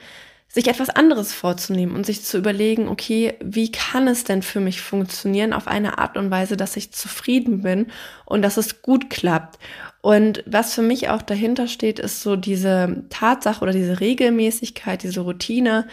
[0.48, 4.80] sich etwas anderes vorzunehmen und sich zu überlegen, okay, wie kann es denn für mich
[4.80, 7.88] funktionieren auf eine Art und Weise, dass ich zufrieden bin
[8.24, 9.58] und dass es gut klappt.
[10.00, 15.22] Und was für mich auch dahinter steht, ist so diese Tatsache oder diese Regelmäßigkeit, diese
[15.22, 15.88] Routine,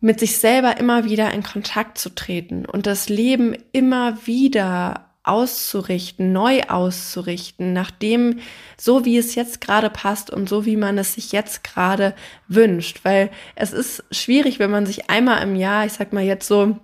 [0.00, 6.32] mit sich selber immer wieder in Kontakt zu treten und das Leben immer wieder auszurichten,
[6.32, 8.40] neu auszurichten, nach dem,
[8.76, 12.14] so wie es jetzt gerade passt und so wie man es sich jetzt gerade
[12.48, 13.00] wünscht.
[13.04, 16.76] Weil es ist schwierig, wenn man sich einmal im Jahr, ich sag mal jetzt so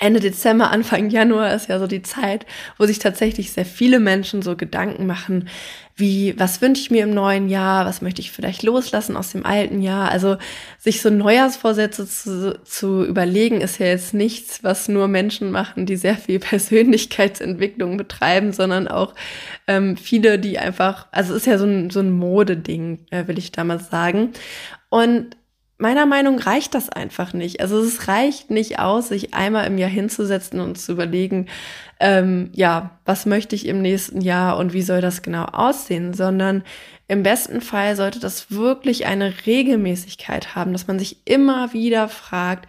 [0.00, 2.46] Ende Dezember, Anfang Januar ist ja so die Zeit,
[2.78, 5.46] wo sich tatsächlich sehr viele Menschen so Gedanken machen,
[5.94, 9.44] wie, was wünsche ich mir im neuen Jahr, was möchte ich vielleicht loslassen aus dem
[9.44, 10.10] alten Jahr.
[10.10, 10.38] Also
[10.78, 15.96] sich so Neujahrsvorsätze zu, zu überlegen, ist ja jetzt nichts, was nur Menschen machen, die
[15.96, 19.14] sehr viel Persönlichkeitsentwicklung betreiben, sondern auch
[19.66, 23.36] ähm, viele, die einfach, also es ist ja so ein, so ein Modeding, äh, will
[23.36, 24.30] ich damals sagen.
[24.88, 25.36] Und
[25.80, 27.60] meiner Meinung reicht das einfach nicht.
[27.60, 31.46] Also es reicht nicht aus, sich einmal im Jahr hinzusetzen und zu überlegen,
[31.98, 36.62] ähm, ja, was möchte ich im nächsten Jahr und wie soll das genau aussehen, sondern
[37.08, 42.68] im besten Fall sollte das wirklich eine Regelmäßigkeit haben, dass man sich immer wieder fragt,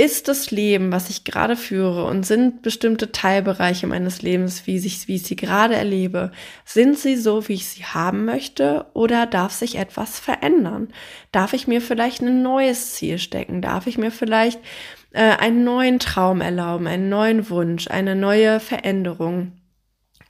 [0.00, 5.08] ist das Leben, was ich gerade führe und sind bestimmte Teilbereiche meines Lebens, wie, ich,
[5.08, 6.32] wie ich sie gerade erlebe,
[6.64, 10.88] sind sie so, wie ich sie haben möchte oder darf sich etwas verändern?
[11.32, 13.60] Darf ich mir vielleicht ein neues Ziel stecken?
[13.60, 14.58] Darf ich mir vielleicht
[15.12, 19.52] äh, einen neuen Traum erlauben, einen neuen Wunsch, eine neue Veränderung?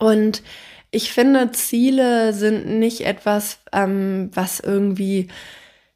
[0.00, 0.42] Und
[0.90, 5.28] ich finde, Ziele sind nicht etwas, ähm, was irgendwie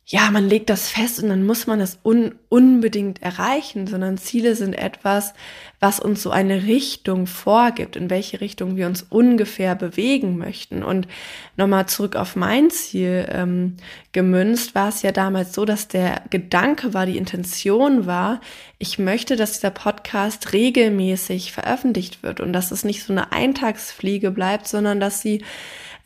[0.07, 4.55] ja, man legt das fest und dann muss man das un unbedingt erreichen, sondern Ziele
[4.55, 5.33] sind etwas,
[5.81, 10.85] was uns so eine Richtung vorgibt, in welche Richtung wir uns ungefähr bewegen möchten.
[10.85, 11.09] Und
[11.57, 13.79] nochmal zurück auf mein Ziel ähm,
[14.12, 18.40] gemünzt, war es ja damals so, dass der Gedanke war, die Intention war,
[18.79, 24.31] ich möchte, dass dieser Podcast regelmäßig veröffentlicht wird und dass es nicht so eine Eintagsfliege
[24.31, 25.43] bleibt, sondern dass sie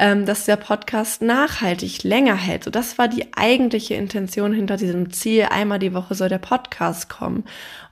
[0.00, 2.64] ähm, dass der Podcast nachhaltig länger hält.
[2.64, 5.48] So, das war die eigentliche Intention hinter diesem Ziel.
[5.50, 7.44] Einmal die Woche soll der Podcast kommen.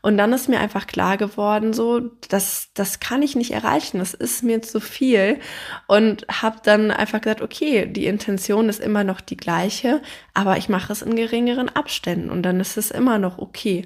[0.03, 3.99] Und dann ist mir einfach klar geworden, so, das, das kann ich nicht erreichen.
[3.99, 5.41] Das ist mir zu viel.
[5.89, 10.01] Und habe dann einfach gesagt, okay, die Intention ist immer noch die gleiche,
[10.33, 13.85] aber ich mache es in geringeren Abständen und dann ist es immer noch okay.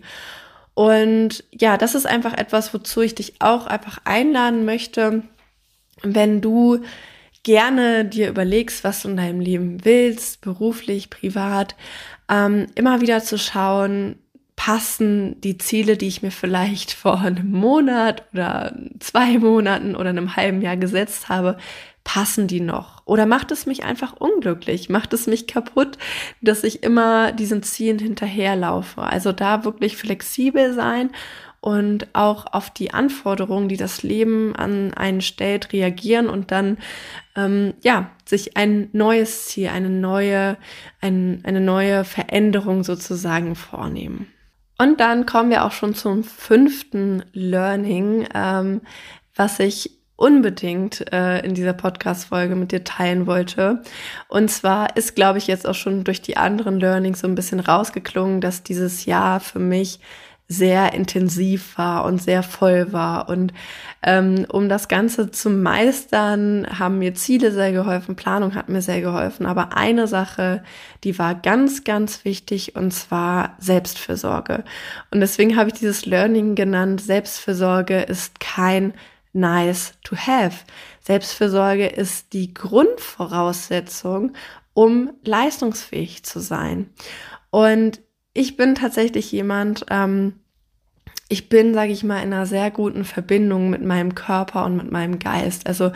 [0.75, 5.23] Und ja, das ist einfach etwas, wozu ich dich auch einfach einladen möchte,
[6.03, 6.81] wenn du
[7.43, 11.75] gerne dir überlegst, was du in deinem Leben willst, beruflich, privat,
[12.29, 14.19] ähm, immer wieder zu schauen,
[14.57, 20.37] passen die Ziele, die ich mir vielleicht vor einem Monat oder zwei Monaten oder einem
[20.37, 21.57] halben Jahr gesetzt habe,
[22.05, 23.03] passen die noch?
[23.07, 24.89] Oder macht es mich einfach unglücklich?
[24.89, 25.97] Macht es mich kaputt,
[26.41, 29.03] dass ich immer diesen Zielen hinterherlaufe?
[29.03, 31.11] Also da wirklich flexibel sein
[31.61, 36.79] und auch auf die Anforderungen, die das Leben an einen stellt, reagieren und dann
[37.37, 40.57] ähm, ja sich ein neues Ziel, eine neue,
[41.01, 44.27] ein, eine neue Veränderung sozusagen vornehmen.
[44.79, 48.81] Und dann kommen wir auch schon zum fünften Learning, ähm,
[49.35, 53.83] was ich unbedingt äh, in dieser Podcast-Folge mit dir teilen wollte.
[54.29, 57.61] Und zwar ist, glaube ich, jetzt auch schon durch die anderen Learnings so ein bisschen
[57.61, 60.01] rausgeklungen, dass dieses Jahr für mich
[60.51, 63.29] sehr intensiv war und sehr voll war.
[63.29, 63.53] Und
[64.03, 69.01] ähm, um das Ganze zu meistern, haben mir Ziele sehr geholfen, Planung hat mir sehr
[69.01, 69.47] geholfen.
[69.47, 70.65] Aber eine Sache,
[71.05, 74.65] die war ganz, ganz wichtig, und zwar Selbstfürsorge.
[75.13, 78.95] Und deswegen habe ich dieses Learning genannt, Selbstfürsorge ist kein
[79.33, 80.65] nice to have.
[81.01, 84.33] Selbstfürsorge ist die Grundvoraussetzung,
[84.75, 86.91] um leistungsfähig zu sein.
[87.51, 88.01] Und
[88.41, 90.33] ich bin tatsächlich jemand, ähm,
[91.29, 94.91] ich bin, sage ich mal, in einer sehr guten Verbindung mit meinem Körper und mit
[94.91, 95.67] meinem Geist.
[95.67, 95.93] Also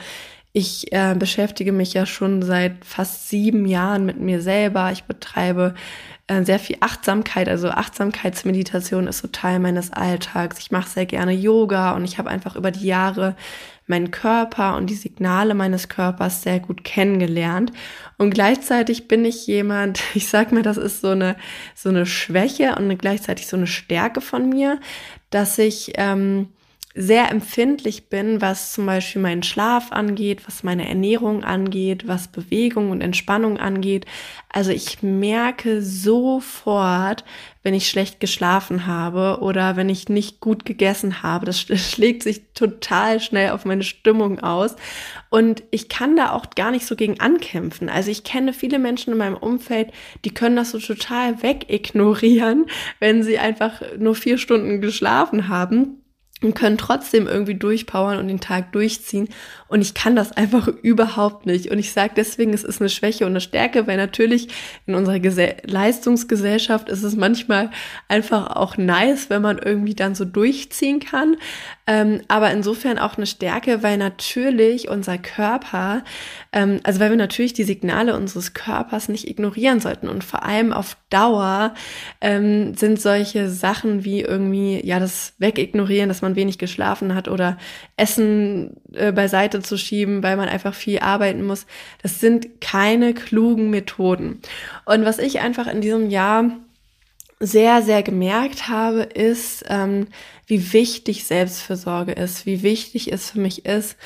[0.57, 4.93] Ich äh, beschäftige mich ja schon seit fast sieben Jahren mit mir selber.
[4.93, 5.75] Ich betreibe
[6.29, 7.49] äh, sehr viel Achtsamkeit.
[7.49, 10.61] Also Achtsamkeitsmeditation ist so Teil meines Alltags.
[10.61, 13.35] Ich mache sehr gerne Yoga und ich habe einfach über die Jahre
[13.89, 17.73] meinen Körper und die Signale meines Körpers sehr gut kennengelernt.
[18.17, 21.35] Und gleichzeitig bin ich jemand, ich sag mir, das ist so eine,
[21.75, 24.79] so eine Schwäche und gleichzeitig so eine Stärke von mir,
[25.31, 26.51] dass ich ähm,
[26.97, 32.93] sehr empfindlich bin, was zum Beispiel meinen Schlaf angeht, was meine Ernährung angeht, was Bewegung
[32.93, 34.07] und Entspannung angeht.
[34.49, 37.25] Also ich merke sofort,
[37.65, 41.47] wenn ich schlecht geschlafen habe oder wenn ich nicht gut gegessen habe.
[41.47, 41.59] Das
[41.91, 44.77] schlägt sich total schnell auf meine Stimmung aus.
[45.31, 47.89] Und ich kann da auch gar nicht so gegen ankämpfen.
[47.89, 49.91] Also ich kenne viele Menschen in meinem Umfeld,
[50.25, 52.67] die können das so total wegignorieren,
[53.01, 56.04] wenn sie einfach nur vier Stunden geschlafen haben
[56.45, 59.29] und können trotzdem irgendwie durchpowern und den Tag durchziehen.
[59.69, 61.71] Und ich kann das einfach überhaupt nicht.
[61.71, 64.49] Und ich sage deswegen, es ist eine Schwäche und eine Stärke, weil natürlich
[64.87, 67.71] in unserer Gese Leistungsgesellschaft ist es manchmal
[68.09, 71.37] einfach auch nice, wenn man irgendwie dann so durchziehen kann.
[71.87, 76.03] Ähm, aber insofern auch eine Stärke, weil natürlich unser Körper,
[76.53, 80.09] ähm, also weil wir natürlich die Signale unseres Körpers nicht ignorieren sollten.
[80.09, 81.75] Und vor allem auf Dauer
[82.21, 87.59] ähm, sind solche Sachen wie irgendwie, ja, das Wegignorieren, dass man wenig geschlafen hat oder
[87.97, 91.67] Essen äh, beiseite zu schieben, weil man einfach viel arbeiten muss.
[92.03, 94.41] Das sind keine klugen Methoden.
[94.85, 96.51] Und was ich einfach in diesem Jahr
[97.41, 100.09] sehr, sehr gemerkt habe, ist, ähm,
[100.47, 103.97] wie wichtig Selbstfürsorge ist, wie wichtig es für mich ist,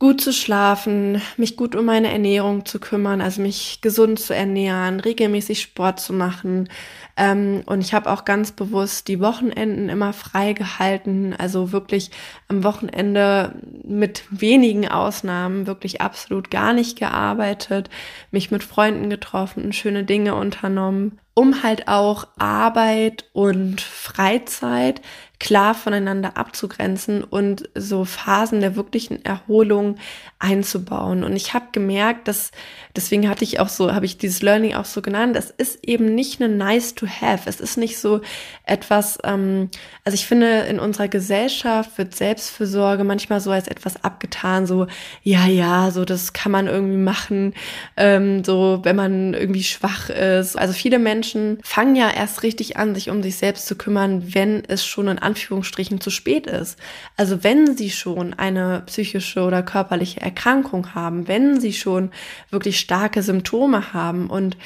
[0.00, 4.98] gut zu schlafen, mich gut um meine Ernährung zu kümmern, also mich gesund zu ernähren,
[4.98, 6.70] regelmäßig Sport zu machen.
[7.18, 12.10] Ähm, und ich habe auch ganz bewusst die Wochenenden immer frei gehalten, also wirklich
[12.48, 17.90] am Wochenende mit wenigen Ausnahmen wirklich absolut gar nicht gearbeitet,
[18.30, 25.02] mich mit Freunden getroffen, schöne Dinge unternommen, um halt auch Arbeit und Freizeit
[25.40, 29.96] klar voneinander abzugrenzen und so Phasen der wirklichen Erholung
[30.38, 31.24] einzubauen.
[31.24, 32.50] Und ich habe gemerkt, dass
[32.94, 35.36] deswegen hatte ich auch so, habe ich dieses Learning auch so genannt.
[35.36, 37.48] Es ist eben nicht eine nice to have.
[37.48, 38.20] Es ist nicht so
[38.64, 39.18] etwas.
[39.24, 39.70] Ähm,
[40.04, 44.66] also ich finde, in unserer Gesellschaft wird Selbstfürsorge manchmal so als etwas abgetan.
[44.66, 44.86] So
[45.22, 47.54] ja, ja, so das kann man irgendwie machen.
[47.96, 50.58] Ähm, so wenn man irgendwie schwach ist.
[50.58, 54.64] Also viele Menschen fangen ja erst richtig an, sich um sich selbst zu kümmern, wenn
[54.68, 56.78] es schon in Anführungsstrichen zu spät ist.
[57.16, 62.10] Also wenn sie schon eine psychische oder körperliche Erkrankung haben, wenn sie schon
[62.50, 64.28] wirklich starke Symptome haben.
[64.28, 64.56] Und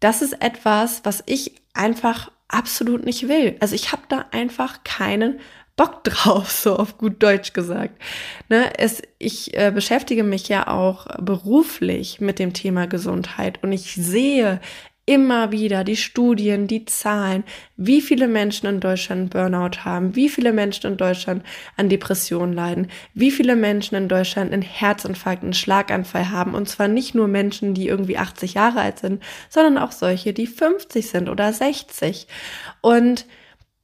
[0.00, 3.56] das ist etwas, was ich einfach absolut nicht will.
[3.60, 5.38] Also ich habe da einfach keinen
[5.76, 8.02] Bock drauf, so auf gut Deutsch gesagt.
[8.48, 13.94] Ne, es, ich äh, beschäftige mich ja auch beruflich mit dem Thema Gesundheit und ich
[13.94, 14.60] sehe
[15.08, 17.42] immer wieder die Studien, die Zahlen,
[17.78, 21.42] wie viele Menschen in Deutschland Burnout haben, wie viele Menschen in Deutschland
[21.78, 26.52] an Depressionen leiden, wie viele Menschen in Deutschland einen Herzinfarkt, einen Schlaganfall haben.
[26.52, 30.46] Und zwar nicht nur Menschen, die irgendwie 80 Jahre alt sind, sondern auch solche, die
[30.46, 32.26] 50 sind oder 60.
[32.82, 33.24] Und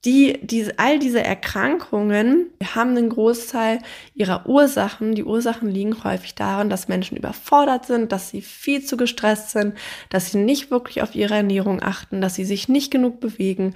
[0.05, 3.79] die, diese, all diese Erkrankungen haben einen Großteil
[4.14, 5.14] ihrer Ursachen.
[5.14, 9.75] Die Ursachen liegen häufig darin, dass Menschen überfordert sind, dass sie viel zu gestresst sind,
[10.11, 13.75] dass sie nicht wirklich auf ihre Ernährung achten, dass sie sich nicht genug bewegen.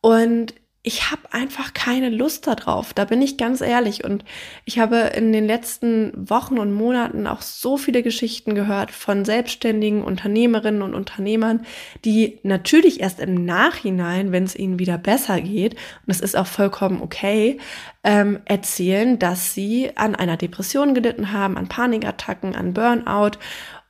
[0.00, 2.94] Und ich habe einfach keine Lust darauf.
[2.94, 4.04] Da bin ich ganz ehrlich.
[4.04, 4.24] Und
[4.64, 10.04] ich habe in den letzten Wochen und Monaten auch so viele Geschichten gehört von selbstständigen
[10.04, 11.66] Unternehmerinnen und Unternehmern,
[12.04, 16.46] die natürlich erst im Nachhinein, wenn es ihnen wieder besser geht, und das ist auch
[16.46, 17.58] vollkommen okay,
[18.04, 23.32] ähm, erzählen, dass sie an einer Depression gelitten haben, an Panikattacken, an Burnout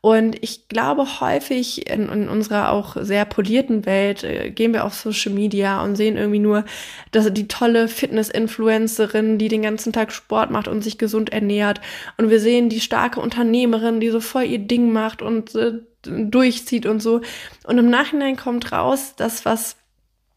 [0.01, 4.95] und ich glaube, häufig in, in unserer auch sehr polierten Welt äh, gehen wir auf
[4.95, 6.65] Social Media und sehen irgendwie nur,
[7.11, 11.81] dass die tolle Fitness-Influencerin, die den ganzen Tag Sport macht und sich gesund ernährt.
[12.17, 16.87] Und wir sehen die starke Unternehmerin, die so voll ihr Ding macht und äh, durchzieht
[16.87, 17.21] und so.
[17.65, 19.77] Und im Nachhinein kommt raus, dass was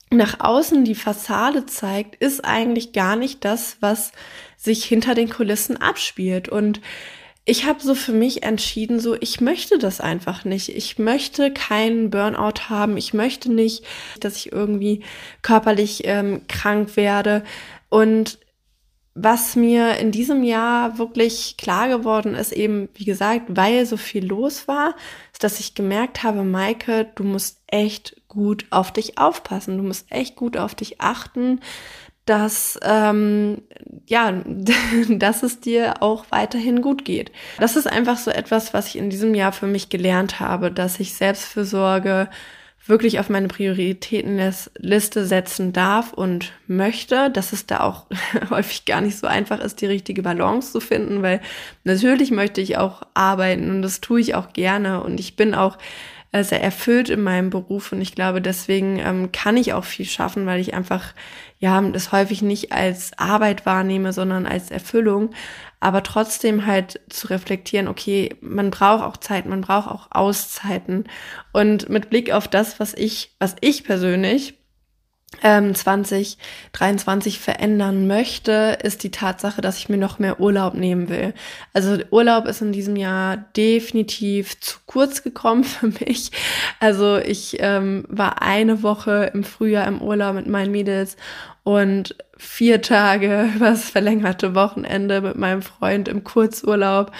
[0.09, 4.11] nach außen die Fassade zeigt, ist eigentlich gar nicht das, was
[4.57, 6.49] sich hinter den Kulissen abspielt.
[6.49, 6.81] Und
[7.43, 10.69] ich habe so für mich entschieden, so ich möchte das einfach nicht.
[10.69, 12.97] Ich möchte keinen Burnout haben.
[12.97, 13.83] Ich möchte nicht,
[14.19, 15.03] dass ich irgendwie
[15.41, 17.43] körperlich ähm, krank werde.
[17.89, 18.37] Und
[19.13, 24.25] was mir in diesem Jahr wirklich klar geworden ist, eben wie gesagt, weil so viel
[24.25, 24.95] los war,
[25.33, 29.77] ist, dass ich gemerkt habe, Maike, du musst echt gut auf dich aufpassen.
[29.77, 31.59] Du musst echt gut auf dich achten,
[32.31, 33.61] dass ähm,
[34.07, 34.31] ja,
[35.09, 37.29] dass es dir auch weiterhin gut geht.
[37.59, 41.01] Das ist einfach so etwas, was ich in diesem Jahr für mich gelernt habe, dass
[41.01, 42.29] ich Selbstfürsorge
[42.85, 48.05] wirklich auf meine Prioritätenliste setzen darf und möchte, dass es da auch
[48.49, 51.41] häufig gar nicht so einfach ist, die richtige Balance zu finden, weil
[51.83, 55.77] natürlich möchte ich auch arbeiten und das tue ich auch gerne und ich bin auch
[56.33, 60.45] sehr erfüllt in meinem Beruf und ich glaube, deswegen ähm, kann ich auch viel schaffen,
[60.45, 61.13] weil ich einfach
[61.59, 65.31] ja das häufig nicht als Arbeit wahrnehme, sondern als Erfüllung.
[65.81, 71.05] Aber trotzdem halt zu reflektieren, okay, man braucht auch Zeit, man braucht auch Auszeiten.
[71.51, 74.60] Und mit Blick auf das, was ich, was ich persönlich
[75.43, 81.33] ähm, 2023 verändern möchte, ist die Tatsache, dass ich mir noch mehr Urlaub nehmen will.
[81.73, 86.31] Also Urlaub ist in diesem Jahr definitiv zu kurz gekommen für mich.
[86.79, 91.15] Also ich ähm, war eine Woche im Frühjahr im Urlaub mit meinen Mädels
[91.63, 97.11] und vier Tage übers verlängerte Wochenende mit meinem Freund im Kurzurlaub.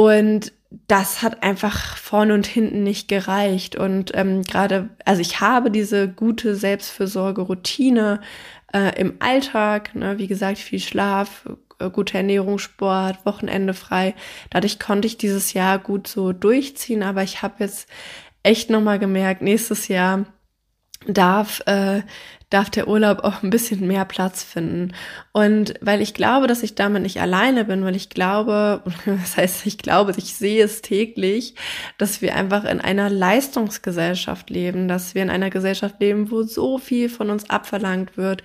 [0.00, 0.54] Und
[0.88, 3.76] das hat einfach vorne und hinten nicht gereicht.
[3.76, 8.22] Und ähm, gerade, also ich habe diese gute Selbstfürsorge-Routine
[8.72, 11.44] äh, im Alltag, ne, wie gesagt, viel Schlaf,
[11.80, 14.14] äh, gute Ernährung, Sport, Wochenende frei.
[14.48, 17.86] Dadurch konnte ich dieses Jahr gut so durchziehen, aber ich habe jetzt
[18.42, 20.24] echt nochmal gemerkt, nächstes Jahr
[21.06, 22.00] darf äh,
[22.50, 24.92] darf der Urlaub auch ein bisschen mehr Platz finden.
[25.32, 29.66] Und weil ich glaube, dass ich damit nicht alleine bin, weil ich glaube, das heißt,
[29.66, 31.54] ich glaube, ich sehe es täglich,
[31.96, 36.78] dass wir einfach in einer Leistungsgesellschaft leben, dass wir in einer Gesellschaft leben, wo so
[36.78, 38.42] viel von uns abverlangt wird,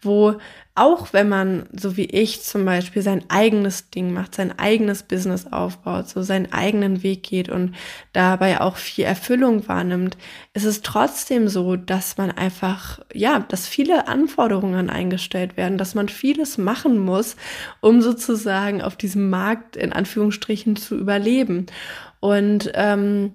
[0.00, 0.36] wo
[0.80, 5.46] auch wenn man, so wie ich zum Beispiel, sein eigenes Ding macht, sein eigenes Business
[5.46, 7.74] aufbaut, so seinen eigenen Weg geht und
[8.14, 10.16] dabei auch viel Erfüllung wahrnimmt,
[10.54, 16.08] ist es trotzdem so, dass man einfach, ja, dass viele Anforderungen eingestellt werden, dass man
[16.08, 17.36] vieles machen muss,
[17.82, 21.66] um sozusagen auf diesem Markt in Anführungsstrichen zu überleben.
[22.20, 23.32] Und ähm,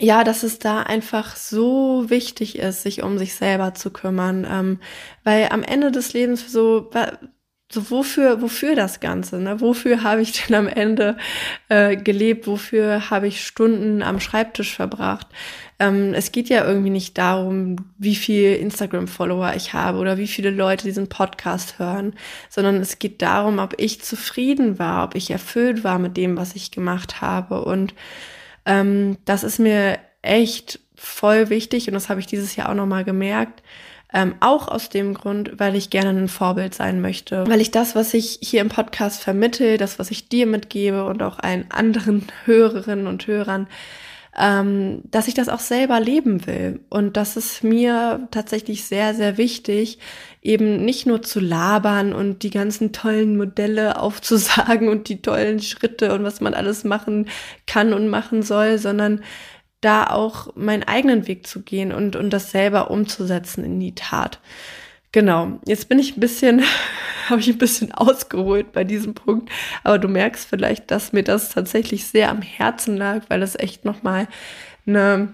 [0.00, 4.80] ja, dass es da einfach so wichtig ist, sich um sich selber zu kümmern, ähm,
[5.22, 6.90] weil am Ende des Lebens so,
[7.72, 9.60] so wofür, wofür das Ganze, ne?
[9.60, 11.16] Wofür habe ich denn am Ende
[11.68, 12.46] äh, gelebt?
[12.46, 15.28] Wofür habe ich Stunden am Schreibtisch verbracht?
[15.78, 20.50] Ähm, es geht ja irgendwie nicht darum, wie viel Instagram-Follower ich habe oder wie viele
[20.50, 22.14] Leute diesen Podcast hören,
[22.48, 26.54] sondern es geht darum, ob ich zufrieden war, ob ich erfüllt war mit dem, was
[26.54, 27.94] ich gemacht habe und
[28.66, 33.04] ähm, das ist mir echt voll wichtig und das habe ich dieses Jahr auch nochmal
[33.04, 33.62] gemerkt.
[34.12, 37.44] Ähm, auch aus dem Grund, weil ich gerne ein Vorbild sein möchte.
[37.48, 41.20] Weil ich das, was ich hier im Podcast vermittel, das, was ich dir mitgebe und
[41.20, 43.66] auch allen anderen Hörerinnen und Hörern,
[44.36, 46.80] ähm, dass ich das auch selber leben will.
[46.88, 49.98] Und das ist mir tatsächlich sehr, sehr wichtig,
[50.42, 56.12] eben nicht nur zu labern und die ganzen tollen Modelle aufzusagen und die tollen Schritte
[56.14, 57.28] und was man alles machen
[57.66, 59.22] kann und machen soll, sondern
[59.80, 64.40] da auch meinen eigenen Weg zu gehen und, und das selber umzusetzen in die Tat.
[65.14, 66.64] Genau, jetzt bin ich ein bisschen,
[67.28, 69.48] habe ich ein bisschen ausgeholt bei diesem Punkt,
[69.84, 73.84] aber du merkst vielleicht, dass mir das tatsächlich sehr am Herzen lag, weil es echt
[73.84, 74.26] nochmal
[74.88, 75.28] eine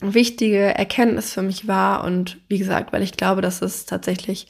[0.00, 2.04] wichtige Erkenntnis für mich war.
[2.04, 4.46] Und wie gesagt, weil ich glaube, dass es tatsächlich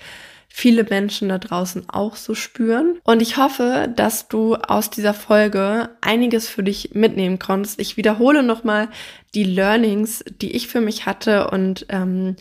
[0.54, 2.98] viele Menschen da draußen auch so spüren.
[3.04, 7.80] Und ich hoffe, dass du aus dieser Folge einiges für dich mitnehmen konntest.
[7.80, 8.88] Ich wiederhole nochmal
[9.34, 12.36] die Learnings, die ich für mich hatte und ähm,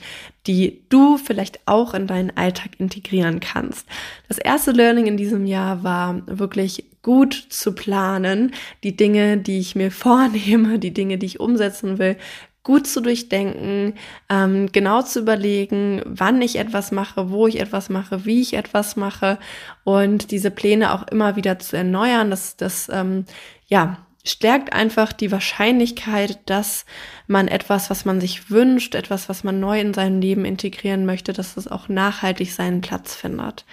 [0.46, 3.88] die du vielleicht auch in deinen Alltag integrieren kannst.
[4.28, 8.54] Das erste Learning in diesem Jahr war wirklich gut zu planen,
[8.84, 12.18] die Dinge, die ich mir vornehme, die Dinge, die ich umsetzen will,
[12.64, 13.96] gut zu durchdenken,
[14.30, 18.96] ähm, genau zu überlegen, wann ich etwas mache, wo ich etwas mache, wie ich etwas
[18.96, 19.40] mache
[19.84, 22.30] und diese Pläne auch immer wieder zu erneuern.
[22.30, 23.26] Das, das ähm,
[23.68, 26.86] ja, stärkt einfach die Wahrscheinlichkeit, dass
[27.28, 31.34] man etwas, was man sich wünscht, etwas, was man neu in sein Leben integrieren möchte,
[31.34, 33.66] dass es auch nachhaltig seinen Platz findet.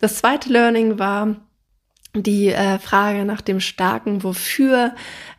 [0.00, 1.36] Das zweite Learning war,
[2.14, 4.94] die äh, Frage nach dem starken Wofür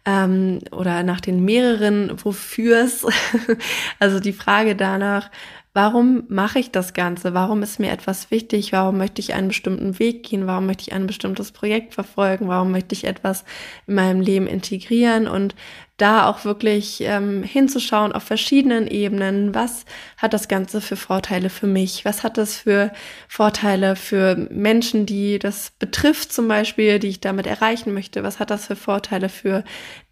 [0.05, 3.05] ähm, oder nach den mehreren Wofürs,
[3.99, 5.29] also die Frage danach,
[5.73, 7.33] warum mache ich das Ganze?
[7.33, 8.71] Warum ist mir etwas wichtig?
[8.71, 10.47] Warum möchte ich einen bestimmten Weg gehen?
[10.47, 12.47] Warum möchte ich ein bestimmtes Projekt verfolgen?
[12.47, 13.43] Warum möchte ich etwas
[13.85, 15.27] in meinem Leben integrieren?
[15.27, 15.55] Und
[15.97, 19.53] da auch wirklich ähm, hinzuschauen auf verschiedenen Ebenen.
[19.53, 19.85] Was
[20.17, 22.03] hat das Ganze für Vorteile für mich?
[22.03, 22.91] Was hat das für
[23.27, 28.23] Vorteile für Menschen, die das betrifft zum Beispiel, die ich damit erreichen möchte?
[28.23, 29.63] Was hat das für Vorteile für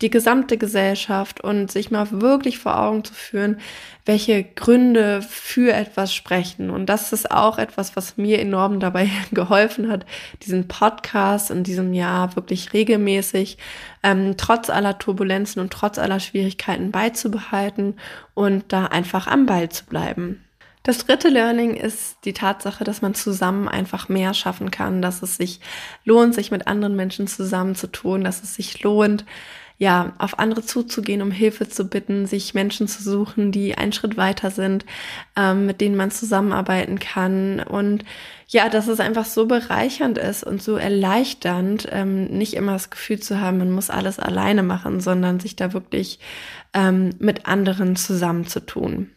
[0.02, 1.42] die gesamte Gesellschaft?
[1.42, 3.58] Und sich mal wirklich vor Augen zu führen,
[4.06, 6.70] welche Gründe für etwas sprechen.
[6.70, 10.06] Und das ist auch etwas, was mir enorm dabei geholfen hat,
[10.44, 13.58] diesen Podcast in diesem Jahr wirklich regelmäßig,
[14.04, 17.96] ähm, trotz aller Turbulenzen und trotz aller Schwierigkeiten beizubehalten
[18.34, 20.44] und da einfach am Ball zu bleiben.
[20.84, 25.38] Das dritte Learning ist die Tatsache, dass man zusammen einfach mehr schaffen kann, dass es
[25.38, 25.60] sich
[26.06, 29.24] lohnt, sich mit anderen Menschen zusammenzutun, dass es sich lohnt,
[29.82, 34.16] ja, auf andere zuzugehen, um Hilfe zu bitten, sich Menschen zu suchen, die einen Schritt
[34.16, 34.86] weiter sind,
[35.36, 37.62] ähm, mit denen man zusammenarbeiten kann.
[37.62, 38.06] Und
[38.48, 43.22] ja, dass es einfach so bereichernd ist und so erleichternd, ähm, nicht immer das Gefühl
[43.22, 46.20] zu haben, man muss alles alleine machen, sondern sich da wirklich
[46.76, 49.10] ähm, mit anderen zusammenzutun.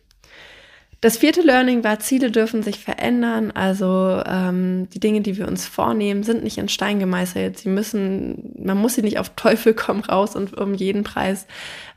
[1.05, 3.51] Das vierte Learning war, Ziele dürfen sich verändern.
[3.51, 7.59] Also ähm, die Dinge, die wir uns vornehmen, sind nicht in Stein gemeißelt.
[7.59, 11.47] Sie müssen, man muss sie nicht auf Teufel komm raus und um jeden Preis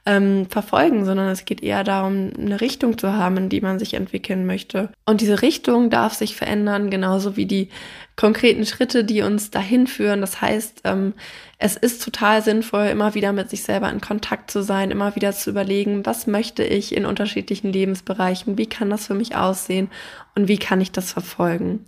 [0.07, 3.93] ähm, verfolgen, sondern es geht eher darum, eine Richtung zu haben, in die man sich
[3.93, 4.89] entwickeln möchte.
[5.05, 7.67] Und diese Richtung darf sich verändern, genauso wie die
[8.15, 10.21] konkreten Schritte, die uns dahin führen.
[10.21, 11.13] Das heißt, ähm,
[11.59, 15.33] es ist total sinnvoll, immer wieder mit sich selber in Kontakt zu sein, immer wieder
[15.33, 19.89] zu überlegen, was möchte ich in unterschiedlichen Lebensbereichen, wie kann das für mich aussehen
[20.35, 21.85] und wie kann ich das verfolgen.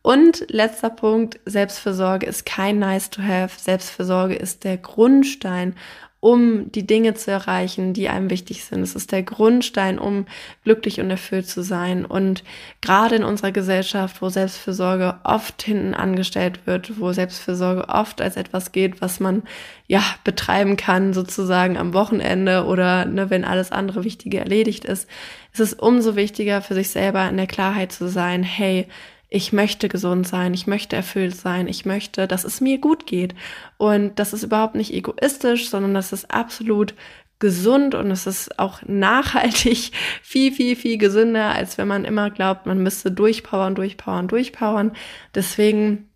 [0.00, 3.60] Und letzter Punkt, Selbstfürsorge ist kein Nice to have.
[3.60, 5.74] Selbstfürsorge ist der Grundstein,
[6.20, 8.82] um die Dinge zu erreichen, die einem wichtig sind.
[8.82, 10.26] Es ist der Grundstein, um
[10.64, 12.04] glücklich und erfüllt zu sein.
[12.04, 12.42] Und
[12.80, 18.72] gerade in unserer Gesellschaft, wo Selbstfürsorge oft hinten angestellt wird, wo Selbstfürsorge oft als etwas
[18.72, 19.44] geht, was man
[19.86, 25.08] ja betreiben kann, sozusagen am Wochenende oder ne, wenn alles andere Wichtige erledigt ist,
[25.52, 28.88] ist es umso wichtiger für sich selber in der Klarheit zu sein, hey,
[29.28, 33.34] ich möchte gesund sein, ich möchte erfüllt sein, ich möchte, dass es mir gut geht.
[33.76, 36.94] Und das ist überhaupt nicht egoistisch, sondern das ist absolut
[37.38, 42.66] gesund und es ist auch nachhaltig viel, viel, viel gesünder, als wenn man immer glaubt,
[42.66, 44.92] man müsste durchpowern, durchpowern, durchpowern.
[45.34, 46.08] Deswegen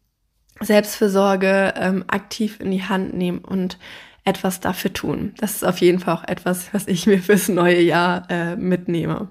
[0.60, 3.78] Selbstfürsorge ähm, aktiv in die Hand nehmen und
[4.24, 5.34] etwas dafür tun.
[5.38, 9.28] Das ist auf jeden Fall auch etwas, was ich mir fürs neue Jahr äh, mitnehme.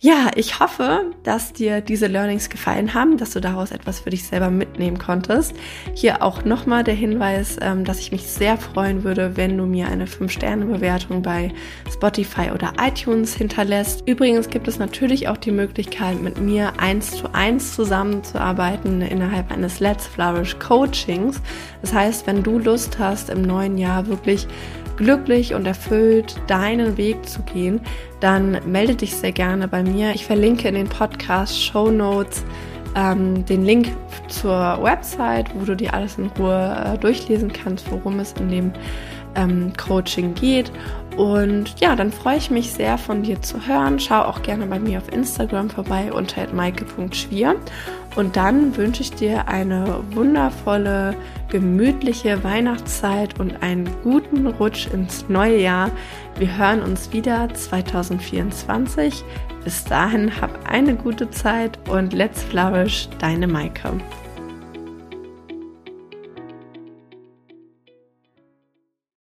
[0.00, 4.22] Ja, ich hoffe, dass dir diese Learnings gefallen haben, dass du daraus etwas für dich
[4.22, 5.56] selber mitnehmen konntest.
[5.92, 9.88] Hier auch nochmal der Hinweis, ähm, dass ich mich sehr freuen würde, wenn du mir
[9.88, 11.52] eine 5-Sterne-Bewertung bei
[11.92, 14.06] Spotify oder iTunes hinterlässt.
[14.06, 19.80] Übrigens gibt es natürlich auch die Möglichkeit, mit mir eins zu eins zusammenzuarbeiten innerhalb eines
[19.80, 21.42] Let's Flourish Coachings.
[21.82, 24.46] Das heißt, wenn du Lust hast, im neuen Jahr wirklich
[24.98, 27.80] glücklich und erfüllt deinen Weg zu gehen,
[28.20, 30.10] dann melde dich sehr gerne bei mir.
[30.14, 32.44] Ich verlinke in den Podcast Show Notes
[32.94, 33.88] ähm, den Link
[34.28, 38.72] zur Website, wo du dir alles in Ruhe äh, durchlesen kannst, worum es in dem
[39.34, 40.70] ähm, Coaching geht.
[41.16, 43.98] Und ja, dann freue ich mich sehr von dir zu hören.
[43.98, 47.56] Schau auch gerne bei mir auf Instagram vorbei unter maike.schwier.
[48.16, 51.14] Und dann wünsche ich dir eine wundervolle,
[51.48, 55.90] gemütliche Weihnachtszeit und einen guten Rutsch ins neue Jahr.
[56.36, 59.24] Wir hören uns wieder 2024.
[59.64, 63.92] Bis dahin hab eine gute Zeit und let's flourish, deine Maike.